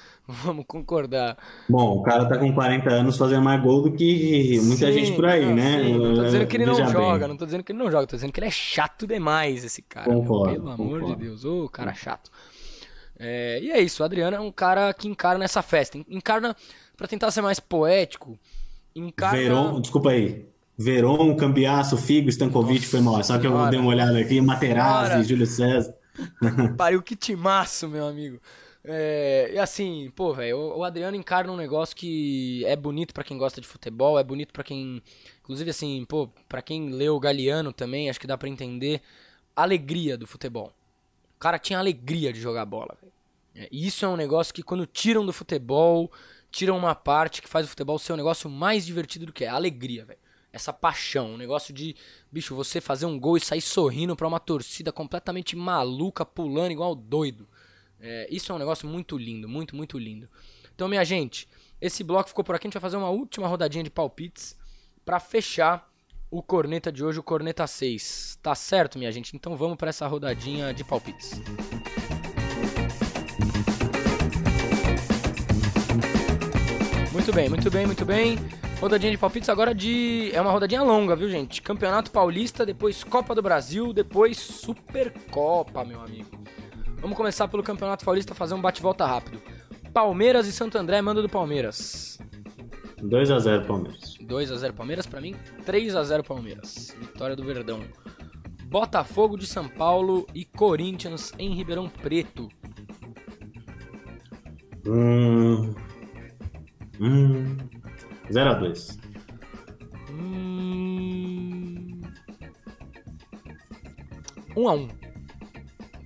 [0.44, 1.36] Vamos concordar.
[1.68, 5.12] Bom, o cara tá com 40 anos fazendo mais gol do que muita Sim, gente
[5.12, 5.82] por aí, não, né?
[5.84, 6.92] sim, não tô dizendo que ele não Veja bem.
[6.92, 9.64] joga, não tô dizendo que ele não joga, tô dizendo que ele é chato demais,
[9.64, 10.12] esse cara.
[10.12, 11.16] Concordo, Pelo amor de concordo.
[11.16, 12.30] Deus, ô, cara chato.
[13.18, 15.98] É, e é isso, o Adriano é um cara que encara nessa festa.
[16.08, 16.56] Encarna,
[16.96, 18.38] pra tentar ser mais poético,
[18.94, 19.38] encarna.
[19.38, 20.46] Veron, desculpa aí.
[20.76, 23.22] Veron, Cambiasso, Figo, Stankovic Nossa foi mal.
[23.22, 25.28] Só que eu dei uma olhada aqui, Materazzi.
[25.28, 25.94] Júlio César.
[26.76, 28.40] Pariu que timaço, meu amigo.
[28.84, 33.38] É, e assim, pô, velho, o Adriano encarna um negócio que é bonito pra quem
[33.38, 35.00] gosta de futebol, é bonito pra quem.
[35.40, 39.00] Inclusive, assim, pô, pra quem leu o Galeano também, acho que dá pra entender
[39.54, 40.72] a alegria do futebol.
[41.36, 43.12] O cara tinha alegria de jogar bola, velho.
[43.54, 46.10] É, E isso é um negócio que quando tiram do futebol,
[46.50, 49.48] tiram uma parte que faz o futebol ser um negócio mais divertido do que é
[49.48, 50.18] a alegria, velho.
[50.52, 51.96] Essa paixão, um negócio de,
[52.30, 56.94] bicho, você fazer um gol e sair sorrindo pra uma torcida completamente maluca, pulando igual
[56.94, 57.48] doido.
[58.04, 60.28] É, isso é um negócio muito lindo, muito, muito lindo.
[60.74, 61.48] Então, minha gente,
[61.80, 62.66] esse bloco ficou por aqui.
[62.66, 64.58] A gente vai fazer uma última rodadinha de palpites
[65.04, 65.88] pra fechar
[66.28, 68.40] o corneta de hoje, o corneta 6.
[68.42, 69.36] Tá certo, minha gente?
[69.36, 71.40] Então vamos pra essa rodadinha de palpites.
[77.12, 78.36] Muito bem, muito bem, muito bem.
[78.80, 80.30] Rodadinha de palpites agora de.
[80.32, 81.62] É uma rodadinha longa, viu, gente?
[81.62, 86.42] Campeonato Paulista, depois Copa do Brasil, depois Supercopa, meu amigo.
[87.02, 89.42] Vamos começar pelo Campeonato Paulista, fazer um bate-volta rápido.
[89.92, 92.16] Palmeiras e Santo André, manda do Palmeiras.
[93.02, 94.16] 2x0 Palmeiras.
[94.22, 95.34] 2x0 Palmeiras, pra mim,
[95.66, 96.96] 3x0 Palmeiras.
[97.00, 97.82] Vitória do Verdão.
[98.66, 102.48] Botafogo de São Paulo e Corinthians em Ribeirão Preto.
[104.86, 105.74] Hum.
[107.00, 107.56] Hum.
[108.30, 108.96] 0x2.
[110.08, 112.00] Hum...
[114.56, 115.01] 1 a 1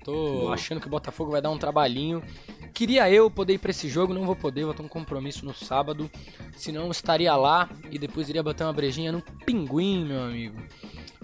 [0.06, 0.54] Tô Boa.
[0.54, 2.22] achando que o Botafogo vai dar um trabalhinho.
[2.72, 5.52] Queria eu poder ir pra esse jogo, não vou poder, vou ter um compromisso no
[5.52, 6.08] sábado.
[6.56, 10.62] Senão eu estaria lá e depois iria bater uma brejinha no Pinguim, meu amigo.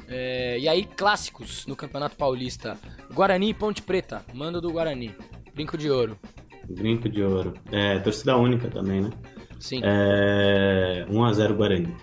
[0.09, 2.77] É, e aí, clássicos no Campeonato Paulista:
[3.15, 4.25] Guarani e Ponte Preta.
[4.35, 5.15] Mando do Guarani.
[5.55, 6.19] Brinco de ouro.
[6.69, 7.55] Brinco de ouro.
[7.71, 9.11] É, torcida única também, né?
[9.61, 9.81] Sim.
[9.85, 11.97] É, 1x0 Guarani.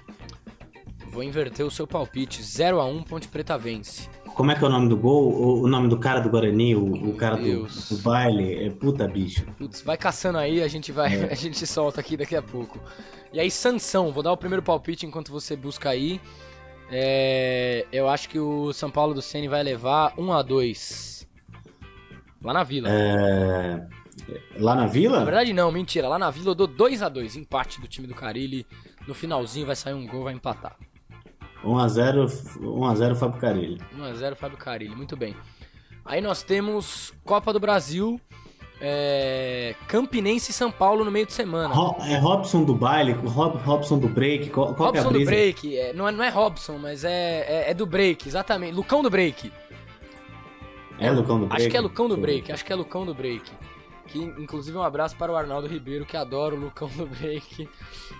[1.11, 2.41] Vou inverter o seu palpite.
[2.41, 4.07] 0 a 1 Ponte Preta vence.
[4.39, 5.33] Como é que é o nome do gol?
[5.33, 8.67] O, o nome do cara do Guarani, o, o cara do, do baile?
[8.67, 9.45] É puta bicho.
[9.57, 12.79] Putz, vai caçando aí, a gente vai, a gente solta aqui daqui a pouco.
[13.33, 16.21] E aí, Sansão, vou dar o primeiro palpite enquanto você busca aí.
[16.89, 21.27] É, eu acho que o São Paulo do Ceni vai levar 1 a 2
[22.41, 22.87] Lá na Vila.
[22.89, 23.85] É,
[24.57, 25.25] lá na Na Vila?
[25.25, 26.07] verdade não, mentira.
[26.07, 28.65] Lá na Vila eu dou 2 a 2 empate do time do Carilli.
[29.05, 30.77] No finalzinho vai sair um gol, vai empatar.
[31.63, 32.25] 1x0
[32.61, 33.81] 1x0 Fábio Carilli.
[33.97, 35.35] 1 a 0 Fábio Carilli, muito bem.
[36.05, 38.19] Aí nós temos Copa do Brasil,
[38.81, 41.73] é, Campinense e São Paulo no meio de semana.
[41.73, 45.19] Ro- É Robson do baile, Rob, Robson do break, qual, qual que é a Robson
[45.19, 45.31] do brisa?
[45.31, 48.73] break, é, não, é, não é Robson, mas é, é, é do break, exatamente.
[48.73, 49.51] Lucão do break.
[50.97, 51.61] É Lucão do break?
[51.61, 53.51] Acho que é Lucão do break, acho que é Lucão do break.
[54.11, 57.69] Que inclusive um abraço para o Arnaldo Ribeiro, que adora o Lucão do break.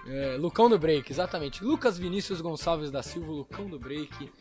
[0.08, 1.64] É, Lucão do break, exatamente.
[1.64, 4.32] Lucas Vinícius Gonçalves da Silva, Lucão do break.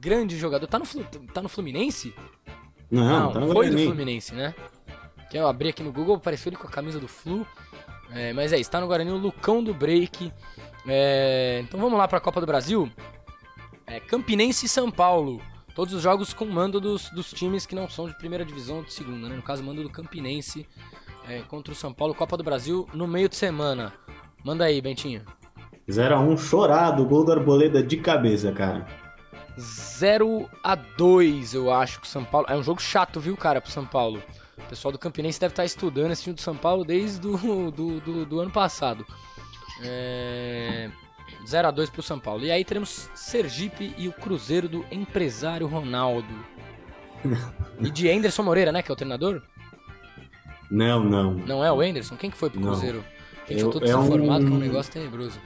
[0.00, 0.66] Grande jogador.
[0.66, 0.86] Tá no,
[1.32, 2.10] tá no Fluminense?
[2.10, 2.24] ver.
[2.90, 3.78] Não, tá foi do.
[3.78, 4.54] Fluminense, né?
[5.30, 7.46] Que eu abri aqui no Google, apareceu ele com a camisa do Flu.
[8.10, 10.32] É, mas é isso, tá no Guarani o Lucão do Break.
[10.86, 12.90] É, então vamos lá pra Copa do Brasil.
[13.86, 15.40] É, Campinense e São Paulo.
[15.76, 18.82] Todos os jogos com mando dos, dos times que não são de primeira divisão ou
[18.82, 19.36] de segunda, né?
[19.36, 20.66] No caso, mando do Campinense
[21.28, 23.92] é, contra o São Paulo, Copa do Brasil, no meio de semana.
[24.42, 25.22] Manda aí, Bentinho.
[25.86, 28.86] 0x1 chorado, gol do Arboleda de cabeça, cara.
[29.58, 32.46] 0 a 2 eu acho que o São Paulo.
[32.48, 34.22] É um jogo chato, viu, cara, pro São Paulo.
[34.56, 38.00] O pessoal do Campinense deve estar estudando esse time do São Paulo desde do, do,
[38.00, 39.06] do, do ano passado.
[39.82, 40.90] É...
[41.46, 42.44] 0 a 2 pro São Paulo.
[42.44, 46.26] E aí teremos Sergipe e o Cruzeiro do empresário Ronaldo.
[47.80, 49.42] E de Anderson Moreira, né, que é o treinador?
[50.70, 51.34] Não, não.
[51.34, 52.16] Não é o Anderson?
[52.16, 52.68] Quem que foi pro Não.
[52.68, 53.04] Cruzeiro?
[53.48, 55.38] Gente, eu, Eu- tô é um- desinformado que é um negócio tenebroso.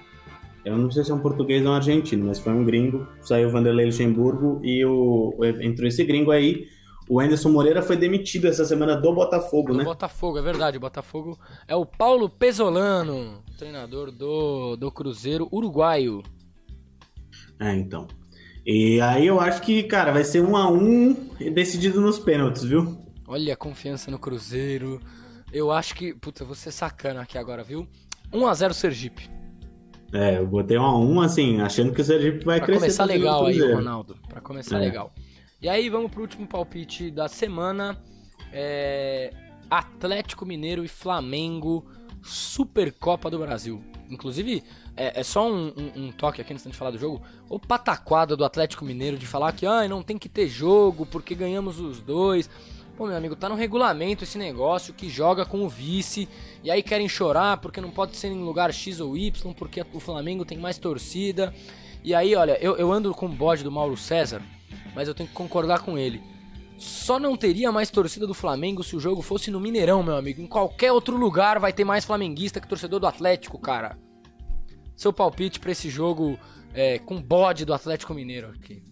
[0.65, 3.07] Eu não sei se é um português ou um argentino, mas foi um gringo.
[3.23, 6.69] Saiu o Vanderlei Luxemburgo e o, o- entrou esse gringo aí.
[7.13, 9.85] O Anderson Moreira foi demitido essa semana do Botafogo, Do né?
[9.85, 10.77] Botafogo, é verdade.
[10.77, 11.37] O Botafogo
[11.67, 16.23] é o Paulo Pesolano, treinador do, do Cruzeiro uruguaio.
[17.59, 18.07] É, então.
[18.65, 21.13] E aí eu acho que, cara, vai ser um a um
[21.53, 23.05] decidido nos pênaltis, viu?
[23.27, 25.01] Olha a confiança no Cruzeiro.
[25.53, 26.15] Eu acho que.
[26.15, 27.89] Puta, eu vou ser sacana aqui agora, viu?
[28.33, 29.29] 1x0 Sergipe.
[30.13, 32.81] É, eu botei um a um, assim, achando que o Sergipe vai pra crescer.
[32.83, 33.73] começar também no legal aí.
[33.75, 34.17] Ronaldo.
[34.29, 34.81] Pra começar É.
[34.81, 35.11] legal.
[35.63, 37.99] E aí, vamos pro último palpite da semana.
[38.53, 39.31] É,
[39.71, 41.85] Atlético Mineiro e Flamengo,
[42.23, 43.83] Supercopa do Brasil.
[44.09, 44.65] Inclusive,
[44.97, 47.23] é, é só um, um- um toque aqui antes de falar do jogo.
[47.49, 51.35] O pataquada do Atlético Mineiro de falar que ah, não tem que ter jogo porque
[51.35, 52.49] ganhamos os dois.
[52.97, 56.29] Pô, meu amigo, tá no regulamento esse negócio que joga com o vice.
[56.65, 60.01] E aí querem chorar porque não pode ser em lugar X ou Y, porque o
[60.01, 61.55] Flamengo tem mais torcida.
[62.03, 64.43] E aí, olha, eu, eu ando com o bode do Mauro César,
[64.95, 66.23] mas eu tenho que concordar com ele.
[66.81, 70.41] Só não teria mais torcida do Flamengo se o jogo fosse no Mineirão, meu amigo.
[70.41, 73.99] Em qualquer outro lugar vai ter mais flamenguista que torcedor do Atlético, cara.
[74.97, 76.39] Seu palpite pra esse jogo
[76.73, 78.83] é, com bode do Atlético Mineiro aqui.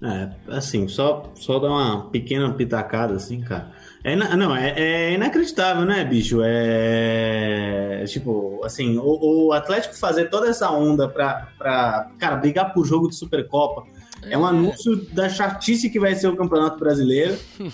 [0.00, 3.72] É, assim, só, só dar uma pequena pitacada, assim, cara.
[4.04, 6.40] É, não, é, é inacreditável, né, bicho?
[6.44, 8.04] É.
[8.06, 13.08] Tipo, assim, o, o Atlético fazer toda essa onda pra, pra cara, brigar por jogo
[13.08, 17.36] de Supercopa é, um anúncio da chatice que vai ser o Campeonato Brasileiro.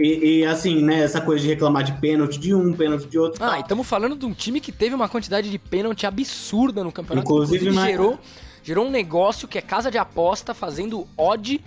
[0.00, 3.42] E, e, assim, né, essa coisa de reclamar de pênalti de um, pênalti de outro.
[3.42, 3.58] Ah, tal.
[3.58, 7.26] e estamos falando de um time que teve uma quantidade de pênalti absurda no campeonato.
[7.26, 8.16] Inclusive, Inclusive, gerou,
[8.62, 11.60] gerou um negócio que é casa de aposta fazendo odd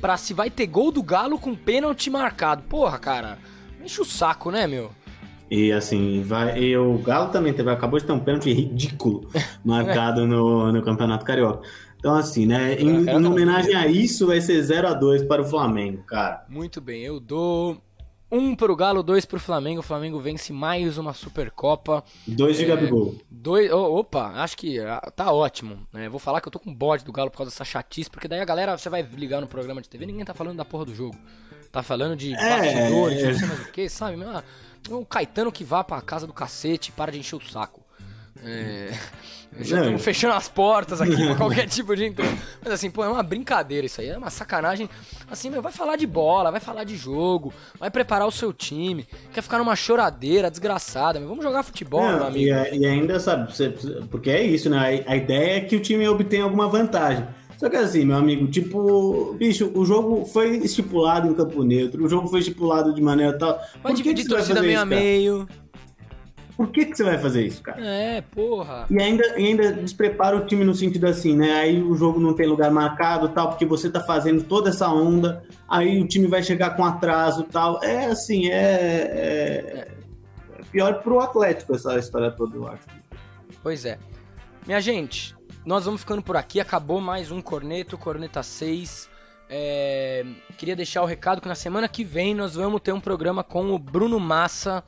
[0.00, 2.64] pra se vai ter gol do Galo com pênalti marcado.
[2.64, 3.38] Porra, cara,
[3.80, 4.90] enche o saco, né, meu?
[5.48, 9.30] E assim, vai, e o Galo também teve, acabou de ter um pênalti ridículo
[9.64, 11.62] marcado no, no Campeonato Carioca.
[11.98, 15.44] Então, assim, né, em, em homenagem a isso, vai ser 0 a 2 para o
[15.44, 16.44] Flamengo, cara.
[16.48, 17.78] Muito bem, eu dou
[18.30, 19.80] um pro Galo, dois pro Flamengo.
[19.80, 22.02] O Flamengo vence mais uma Supercopa.
[22.26, 22.66] Dois de É.
[22.66, 23.14] Gabigol.
[23.30, 25.78] Dois, ô, opa, acho que ah, tá ótimo.
[25.92, 26.08] né?
[26.08, 28.40] Vou falar que eu tô com bode do Galo por causa dessa chatice, porque daí
[28.40, 30.94] a galera, você vai ligar no programa de TV, ninguém tá falando da porra do
[30.94, 31.16] jogo.
[31.70, 32.36] Tá falando de É.
[32.36, 34.22] bastidores, de não sei mais o que, sabe?
[34.24, 34.42] Ah,
[34.90, 37.80] o Caetano que vá pra casa do cacete e para de encher o saco.
[38.44, 38.92] É,
[39.60, 42.32] já estamos fechando as portas aqui pra qualquer tipo de entrada.
[42.62, 44.88] Mas assim, pô, é uma brincadeira isso aí, é uma sacanagem.
[45.30, 49.06] Assim, meu, vai falar de bola, vai falar de jogo, vai preparar o seu time,
[49.32, 52.54] quer ficar numa choradeira desgraçada, meu, vamos jogar futebol, Não, meu e, amigo.
[52.54, 53.48] a- e ainda, sabe,
[54.10, 55.02] porque é isso, né?
[55.06, 57.26] A, a ideia é que o time obtenha alguma vantagem.
[57.56, 62.08] Só que assim, meu amigo, tipo, bicho, o jogo foi estipulado em campo neutro, o
[62.08, 63.58] jogo foi estipulado de maneira tal.
[63.82, 65.48] Vai dividir vai torcida meio a meio.
[66.56, 67.84] Por que, que você vai fazer isso, cara?
[67.84, 68.86] É, porra.
[68.88, 71.52] E ainda, e ainda desprepara o time no sentido assim, né?
[71.52, 75.44] Aí o jogo não tem lugar marcado tal, porque você tá fazendo toda essa onda,
[75.68, 77.82] aí o time vai chegar com atraso tal.
[77.84, 79.88] É assim, é, é,
[80.58, 82.84] é pior pro Atlético essa história toda, eu acho.
[83.62, 83.98] Pois é.
[84.66, 86.58] Minha gente, nós vamos ficando por aqui.
[86.58, 89.10] Acabou mais um Corneto, Corneta 6.
[89.50, 90.24] É,
[90.56, 93.72] Queria deixar o recado que na semana que vem nós vamos ter um programa com
[93.72, 94.82] o Bruno Massa,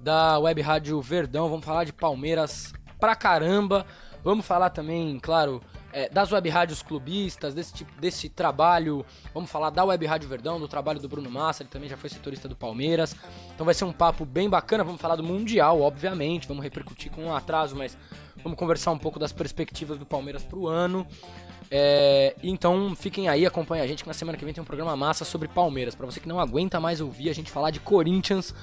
[0.00, 1.48] da Web Rádio Verdão.
[1.48, 3.86] Vamos falar de Palmeiras pra caramba.
[4.22, 9.04] Vamos falar também, claro, é, das web rádios clubistas, desse, tipo, desse trabalho.
[9.32, 12.10] Vamos falar da Web Rádio Verdão, do trabalho do Bruno Massa, ele também já foi
[12.10, 13.16] setorista do Palmeiras.
[13.54, 14.84] Então vai ser um papo bem bacana.
[14.84, 16.46] Vamos falar do Mundial, obviamente.
[16.46, 17.96] Vamos repercutir com um atraso, mas
[18.42, 21.06] vamos conversar um pouco das perspectivas do Palmeiras pro ano.
[21.70, 24.96] É, então fiquem aí, acompanhem a gente que na semana que vem tem um programa
[24.96, 25.94] massa sobre Palmeiras.
[25.94, 28.54] Pra você que não aguenta mais ouvir a gente falar de Corinthians,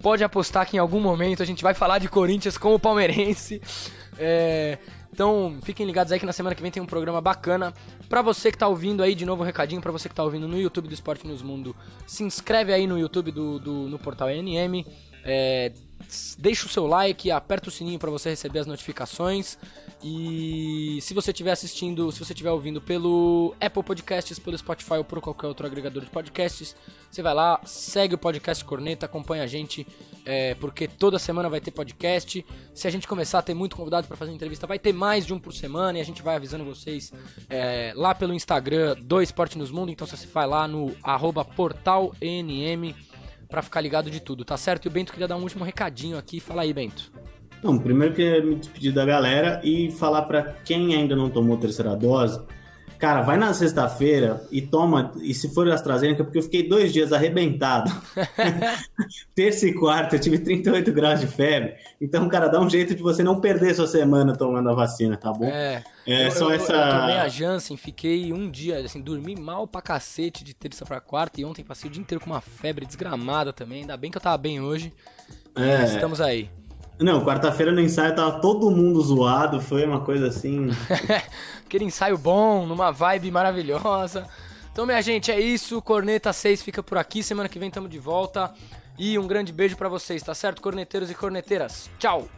[0.00, 3.60] pode apostar que em algum momento a gente vai falar de Corinthians com o palmeirense.
[4.18, 4.78] É,
[5.12, 7.72] então fiquem ligados aí que na semana que vem tem um programa bacana.
[8.08, 10.46] Pra você que tá ouvindo aí, de novo um recadinho, pra você que tá ouvindo
[10.46, 11.74] no YouTube do Esporte News Mundo,
[12.06, 14.86] se inscreve aí no YouTube do, do- no portal NM.
[15.24, 15.72] É,
[16.38, 19.56] deixa o seu like, aperta o sininho pra você receber as notificações.
[20.02, 25.04] E se você estiver assistindo, se você estiver ouvindo pelo Apple Podcasts, pelo Spotify ou
[25.04, 26.76] por qualquer outro agregador de podcasts,
[27.10, 29.86] você vai lá, segue o podcast Corneta, acompanha a gente,
[30.26, 32.44] é, porque toda semana vai ter podcast.
[32.74, 35.32] Se a gente começar a ter muito convidado pra fazer entrevista, vai ter mais de
[35.32, 37.12] um por semana e a gente vai avisando vocês
[37.48, 39.90] é, lá pelo Instagram do Esporte nos Mundo.
[39.90, 40.94] Então você vai lá no
[41.56, 42.94] portalnm
[43.48, 44.84] pra ficar ligado de tudo, tá certo?
[44.84, 46.40] E o Bento queria dar um último recadinho aqui.
[46.40, 47.12] Fala aí, Bento.
[47.64, 51.60] Não, primeiro queria me despedir da galera e falar pra quem ainda não tomou a
[51.60, 52.38] terceira dose,
[52.98, 57.10] cara, vai na sexta-feira e toma, e se for AstraZeneca, porque eu fiquei dois dias
[57.10, 57.90] arrebentado.
[59.34, 63.02] Terça e quarta eu tive 38 graus de febre, então, cara, dá um jeito de
[63.02, 65.46] você não perder sua semana tomando a vacina, tá bom?
[65.46, 66.72] É, É eu, só eu, essa.
[66.74, 71.00] eu tomei a Janssen, fiquei um dia, assim, dormi mal pra cacete de terça pra
[71.00, 73.80] quarta e ontem passei o dia inteiro com uma febre desgramada também.
[73.80, 74.92] Ainda bem que eu tava bem hoje.
[75.56, 75.84] É.
[75.84, 76.50] Estamos aí.
[76.98, 80.70] Não, quarta-feira no ensaio tava todo mundo zoado, foi uma coisa assim.
[81.66, 84.28] Aquele ensaio bom, numa vibe maravilhosa.
[84.72, 85.80] Então, minha gente, é isso.
[85.82, 87.22] Corneta 6 fica por aqui.
[87.22, 88.52] Semana que vem tamo de volta.
[88.98, 90.62] E um grande beijo para vocês, tá certo?
[90.62, 91.90] Corneteiros e corneteiras.
[91.98, 92.28] Tchau!